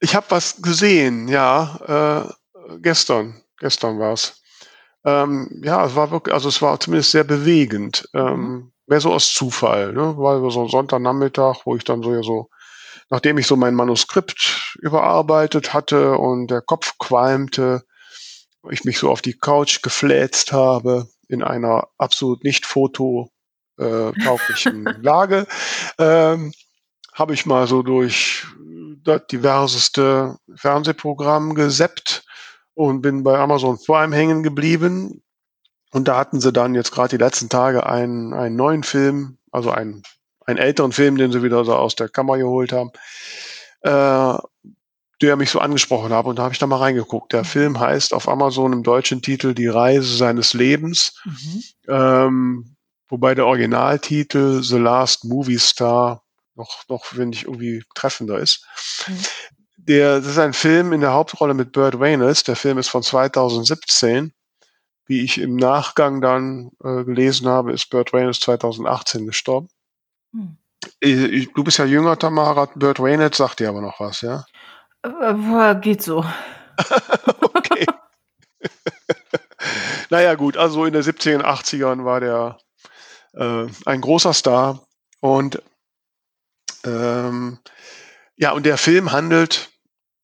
[0.00, 2.26] Ich habe was gesehen, ja.
[2.28, 4.42] Äh, gestern, gestern war's.
[5.04, 8.08] Ähm, ja, es war wirklich, also es war zumindest sehr bewegend.
[8.14, 8.72] Ähm, mhm.
[8.86, 10.14] mehr so aus Zufall, ne?
[10.16, 12.50] Weil so Sonntagnachmittag, wo ich dann so ja so
[13.10, 17.84] nachdem ich so mein Manuskript überarbeitet hatte und der Kopf qualmte,
[18.70, 23.30] ich mich so auf die Couch gefläzt habe in einer absolut nicht fototauglichen
[25.02, 25.46] Lage,
[25.98, 26.52] ähm,
[27.12, 28.46] habe ich mal so durch
[29.02, 32.24] das diverseste Fernsehprogramm geseppt
[32.74, 35.22] und bin bei Amazon Prime hängen geblieben.
[35.92, 39.70] Und da hatten sie dann jetzt gerade die letzten Tage einen, einen neuen Film, also
[39.70, 40.02] einen,
[40.44, 42.90] einen älteren Film, den sie wieder so aus der Kammer geholt haben.
[43.80, 44.36] Äh,
[45.22, 46.26] der mich so angesprochen hat.
[46.26, 47.32] Und da habe ich da mal reingeguckt.
[47.32, 47.46] Der mhm.
[47.46, 51.20] Film heißt auf Amazon im deutschen Titel Die Reise seines Lebens.
[51.24, 51.62] Mhm.
[51.88, 52.76] Ähm,
[53.08, 56.22] wobei der Originaltitel The Last Movie Star
[56.56, 58.64] noch, noch finde ich, irgendwie treffender ist.
[59.06, 59.18] Mhm.
[59.76, 62.42] Der, das ist ein Film in der Hauptrolle mit Burt Reynolds.
[62.44, 64.32] Der Film ist von 2017.
[65.08, 69.68] Wie ich im Nachgang dann äh, gelesen habe, ist Burt Reynolds 2018 gestorben.
[70.32, 70.56] Mhm.
[71.00, 72.68] Ich, du bist ja jünger, Tamara.
[72.74, 74.44] Burt Reynolds sagt dir aber noch was, ja?
[75.06, 76.24] Äh, geht so.
[77.54, 77.86] okay.
[80.10, 82.58] naja, gut, also in den 70er und 80ern war der
[83.34, 84.82] äh, ein großer Star.
[85.20, 85.62] Und
[86.84, 87.58] ähm,
[88.36, 89.70] ja, und der Film handelt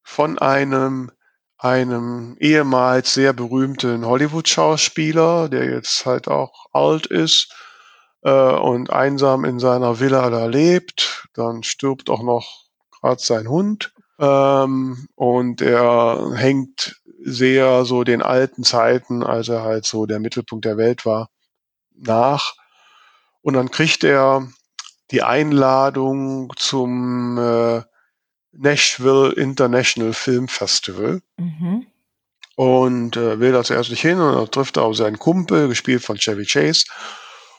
[0.02, 1.10] von einem,
[1.58, 7.54] einem ehemals sehr berühmten Hollywood-Schauspieler, der jetzt halt auch alt ist
[8.22, 11.28] äh, und einsam in seiner Villa da lebt.
[11.34, 13.92] Dann stirbt auch noch gerade sein Hund.
[14.22, 20.64] Ähm, und er hängt sehr so den alten Zeiten, als er halt so der Mittelpunkt
[20.64, 21.28] der Welt war,
[21.94, 22.54] nach.
[23.40, 24.48] Und dann kriegt er
[25.10, 27.82] die Einladung zum äh,
[28.52, 31.20] Nashville International Film Festival.
[31.36, 31.86] Mhm.
[32.54, 36.02] Und äh, will da zuerst nicht hin und dann trifft er auf seinen Kumpel, gespielt
[36.02, 36.84] von Chevy Chase.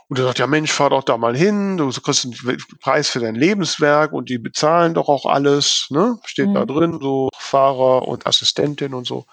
[0.09, 3.19] Und er sagt, ja Mensch, fahr doch da mal hin, du kriegst einen Preis für
[3.19, 6.19] dein Lebenswerk und die bezahlen doch auch alles, ne?
[6.25, 6.53] Steht mhm.
[6.53, 9.25] da drin, so Fahrer und Assistentin und so.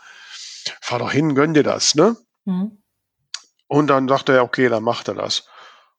[0.80, 2.16] Fahr doch hin, gönn dir das, ne?
[2.44, 2.82] Mhm.
[3.66, 5.46] Und dann sagt er, okay, dann macht er das.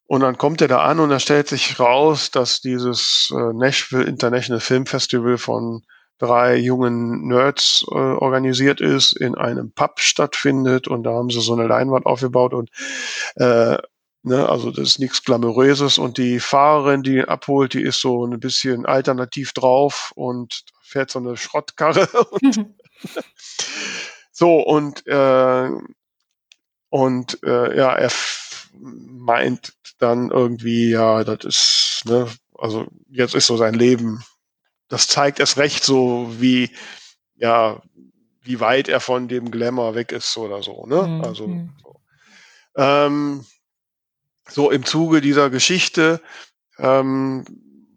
[0.06, 4.04] Und dann kommt er da an und da stellt sich raus, dass dieses äh, Nashville
[4.04, 5.84] International Film Festival von
[6.22, 11.54] drei jungen Nerds äh, organisiert ist, in einem Pub stattfindet und da haben sie so
[11.54, 12.70] eine Leinwand aufgebaut und
[13.36, 13.78] äh,
[14.24, 18.26] Ne, also das ist nichts Glamouröses und die Fahrerin, die ihn abholt, die ist so
[18.26, 22.08] ein bisschen alternativ drauf und fährt so eine Schrottkarre.
[22.42, 22.76] Und
[24.32, 25.70] so und äh,
[26.90, 28.12] und äh, ja, er
[28.74, 34.24] meint dann irgendwie, ja, das ist, ne, also jetzt ist so sein Leben.
[34.90, 36.70] Das zeigt es recht so, wie
[37.36, 37.82] ja,
[38.42, 41.08] wie weit er von dem Glamour weg ist oder so, ne?
[41.08, 41.22] Mhm.
[41.24, 41.48] Also
[41.82, 41.96] so.
[42.76, 43.46] Ähm,
[44.50, 46.22] so im Zuge dieser Geschichte,
[46.78, 47.46] ähm,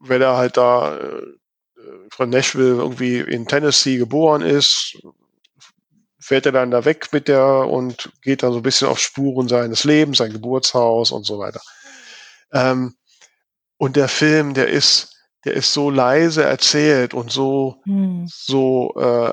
[0.01, 1.23] wenn er halt da äh,
[2.11, 4.97] von Nashville irgendwie in Tennessee geboren ist,
[6.21, 9.49] fährt er dann da weg mit der und geht dann so ein bisschen auf Spuren
[9.49, 11.61] seines Lebens, sein Geburtshaus und so weiter.
[12.53, 12.95] Ähm,
[13.77, 15.15] und der Film, der ist,
[15.45, 18.27] der ist so leise erzählt und so, hm.
[18.27, 19.33] so äh,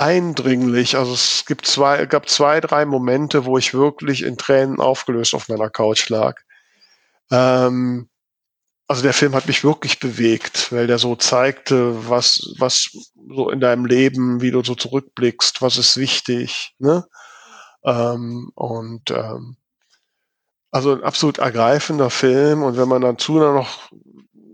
[0.00, 0.96] eindringlich.
[0.96, 5.48] Also es gibt zwei, gab zwei, drei Momente, wo ich wirklich in Tränen aufgelöst auf
[5.48, 6.40] meiner Couch lag.
[7.30, 8.08] Ähm,
[8.88, 12.90] also der Film hat mich wirklich bewegt, weil der so zeigte, was, was
[13.28, 17.06] so in deinem Leben, wie du so zurückblickst, was ist wichtig, ne?
[17.84, 19.56] Ähm, und ähm,
[20.70, 22.62] also ein absolut ergreifender Film.
[22.62, 23.90] Und wenn man dazu dann noch,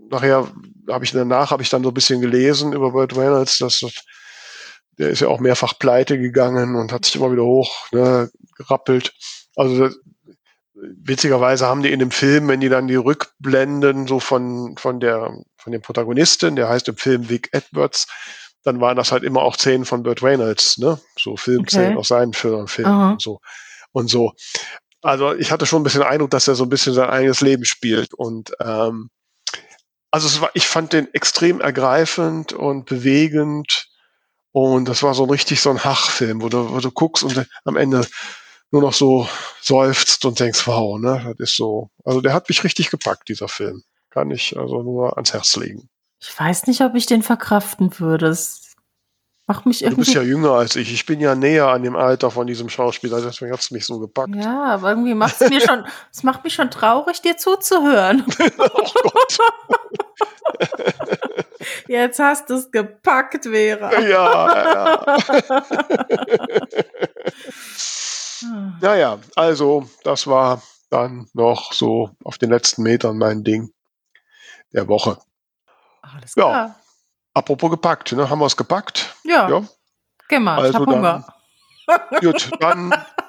[0.09, 0.51] nachher
[0.89, 3.81] habe ich danach habe ich dann so ein bisschen gelesen über Burt Reynolds, dass
[4.97, 9.13] der ist ja auch mehrfach pleite gegangen und hat sich immer wieder hoch ne, gerappelt.
[9.55, 9.89] Also
[10.73, 15.33] witzigerweise haben die in dem Film, wenn die dann die Rückblenden so von, von der,
[15.57, 18.07] von dem Protagonisten, der heißt im Film Vic Edwards,
[18.63, 20.99] dann waren das halt immer auch Szenen von Burt Reynolds, ne?
[21.17, 21.97] So Filmszenen okay.
[21.97, 23.39] aus seinen Filmen, Filmen und so.
[23.91, 24.33] Und so.
[25.01, 27.65] Also ich hatte schon ein bisschen Eindruck, dass er so ein bisschen sein eigenes Leben
[27.65, 28.13] spielt.
[28.13, 29.09] Und ähm,
[30.11, 33.87] also es war, ich fand den extrem ergreifend und bewegend.
[34.51, 37.75] Und das war so richtig so ein Hachfilm, wo du, wo du guckst und am
[37.75, 38.07] Ende
[38.71, 39.27] nur noch so
[39.61, 41.89] seufzt und denkst, wow, ne, das ist so.
[42.03, 43.83] Also der hat mich richtig gepackt, dieser Film.
[44.09, 45.89] Kann ich also nur ans Herz legen.
[46.19, 48.27] Ich weiß nicht, ob ich den verkraften würde.
[48.27, 48.75] Es
[49.45, 50.01] macht mich irgendwie.
[50.01, 50.91] Du bist ja jünger als ich.
[50.91, 53.99] Ich bin ja näher an dem Alter von diesem Schauspieler, deswegen hat es mich so
[53.99, 54.35] gepackt.
[54.35, 58.25] Ja, aber irgendwie macht es mir schon, es macht mich schon traurig, dir zuzuhören.
[58.57, 58.69] oh
[59.03, 59.37] Gott.
[61.87, 63.99] Jetzt hast du es gepackt, Vera.
[63.99, 65.17] Ja, ja.
[68.81, 73.71] naja, also das war dann noch so auf den letzten Metern mein Ding
[74.73, 75.17] der Woche.
[76.01, 76.51] Alles klar.
[76.51, 76.75] Ja.
[77.33, 78.29] Apropos gepackt, ne?
[78.29, 79.15] Haben wir es gepackt?
[79.23, 79.49] Ja.
[79.49, 79.63] ja.
[80.29, 81.25] Geh mal, also ich hab Hunger.
[82.19, 82.93] gut, dann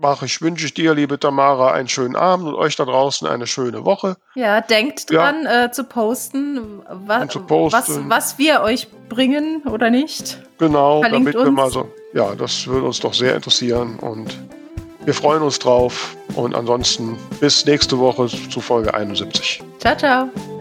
[0.00, 3.46] mache ich, wünsche ich dir, liebe Tamara, einen schönen Abend und euch da draußen eine
[3.46, 4.16] schöne Woche.
[4.34, 5.64] Ja, denkt dran ja.
[5.64, 10.40] Äh, zu, posten, wa zu, posten, Was, was wir euch bringen oder nicht.
[10.58, 11.44] Genau, Verlinkt damit uns.
[11.44, 11.88] wir mal so.
[12.14, 14.36] Ja, das würde uns doch sehr interessieren und
[15.04, 16.16] wir freuen uns drauf.
[16.34, 19.62] Und ansonsten bis nächste Woche zu Folge 71.
[19.78, 20.59] Ciao, ciao.